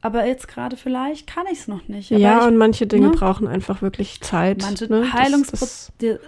[0.02, 2.12] aber jetzt gerade vielleicht kann ich es noch nicht.
[2.12, 3.12] Aber ja, ich, und manche Dinge ne?
[3.14, 4.62] brauchen einfach wirklich Zeit.
[4.62, 5.02] manche ne?
[5.02, 6.20] Das- Heilungspro das- die, äh,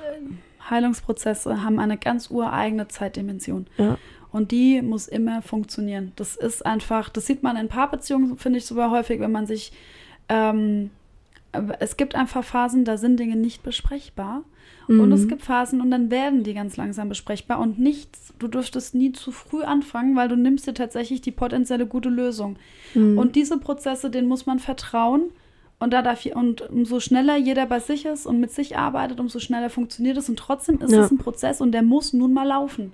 [0.69, 3.67] Heilungsprozesse haben eine ganz ureigene Zeitdimension.
[3.77, 3.97] Ja.
[4.31, 6.13] Und die muss immer funktionieren.
[6.15, 9.73] Das ist einfach, das sieht man in Paarbeziehungen, finde ich sogar häufig, wenn man sich,
[10.29, 10.89] ähm,
[11.79, 14.43] es gibt einfach Phasen, da sind Dinge nicht besprechbar.
[14.87, 15.11] Und Mhm.
[15.13, 19.11] es gibt Phasen und dann werden die ganz langsam besprechbar und nichts, du dürftest nie
[19.13, 22.57] zu früh anfangen, weil du nimmst dir tatsächlich die potenzielle gute Lösung.
[22.93, 23.17] Mhm.
[23.17, 25.29] Und diese Prozesse, denen muss man vertrauen.
[25.79, 29.39] Und da darf und umso schneller jeder bei sich ist und mit sich arbeitet, umso
[29.39, 30.29] schneller funktioniert es.
[30.29, 31.05] Und trotzdem ist Ja.
[31.05, 32.93] es ein Prozess und der muss nun mal laufen.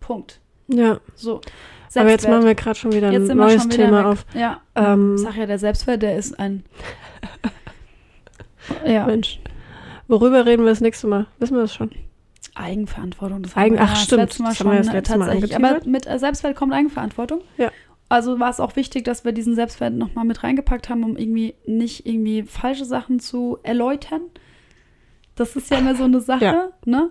[0.00, 0.40] Punkt.
[0.68, 1.00] ja.
[1.16, 1.36] So.
[1.36, 1.40] Aber
[2.10, 2.34] jetzt Selbstwert.
[2.34, 4.06] machen wir gerade schon wieder ein neues Thema weg.
[4.06, 4.26] auf.
[4.34, 4.60] Ja.
[4.76, 6.64] Ähm, Sag ja, der Selbstwert, der ist ein.
[8.86, 9.06] ja.
[9.06, 9.40] Mensch.
[10.08, 11.26] Worüber reden wir das nächste Mal?
[11.38, 11.90] Wissen wir das schon?
[12.54, 13.42] Eigenverantwortung.
[13.42, 14.22] Das Eigen- ach, stimmt.
[14.30, 15.74] Das Mal Das haben wir das äh, letzte Mal.
[15.74, 17.42] Aber mit äh, Selbstwert kommt Eigenverantwortung.
[17.58, 17.70] Ja.
[18.08, 21.54] Also war es auch wichtig, dass wir diesen Selbstwert nochmal mit reingepackt haben, um irgendwie
[21.66, 24.22] nicht irgendwie falsche Sachen zu erläutern.
[25.36, 26.68] Das ist ja immer so eine Sache, Ja.
[26.84, 27.10] ne?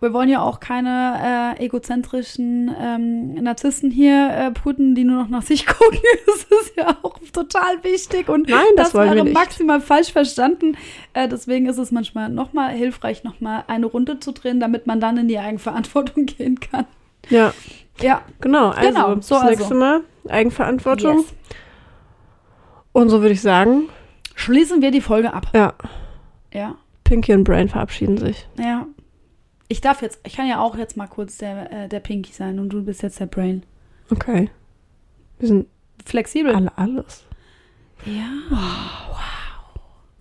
[0.00, 5.28] Wir wollen ja auch keine äh, egozentrischen ähm, Narzissten hier äh, putten, die nur noch
[5.28, 5.98] nach sich gucken.
[6.26, 10.76] Das ist ja auch total wichtig und Nein, das wir wäre maximal falsch verstanden.
[11.12, 15.16] Äh, deswegen ist es manchmal nochmal hilfreich, nochmal eine Runde zu drehen, damit man dann
[15.18, 16.86] in die Eigenverantwortung gehen kann.
[17.28, 17.52] Ja,
[18.00, 18.70] Ja, genau.
[18.70, 19.48] Also, Genau, so das also.
[19.48, 21.16] nächste Mal Eigenverantwortung.
[21.18, 21.34] yes.
[22.92, 23.88] Und so würde ich sagen,
[24.34, 25.46] Schließen wir die Folge ab.
[25.54, 25.72] ja,
[26.52, 26.74] Ja,
[27.04, 28.46] Pinky und Brain verabschieden sich.
[28.58, 28.86] ja.
[29.68, 32.58] Ich darf jetzt, ich kann ja auch jetzt mal kurz der, äh, der Pinky sein
[32.58, 33.64] und du bist jetzt der Brain.
[34.10, 34.50] Okay.
[35.38, 35.66] Wir sind
[36.04, 36.54] Flexibel.
[36.54, 37.24] alle alles.
[38.04, 38.28] Ja.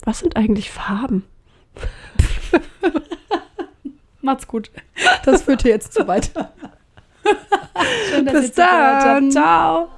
[0.03, 1.25] Was sind eigentlich Farben?
[4.21, 4.71] Macht's gut.
[5.23, 6.31] Das führt hier jetzt zu weit.
[8.09, 9.31] Schön, dass Bis ihr dann.
[9.31, 9.89] Ciao.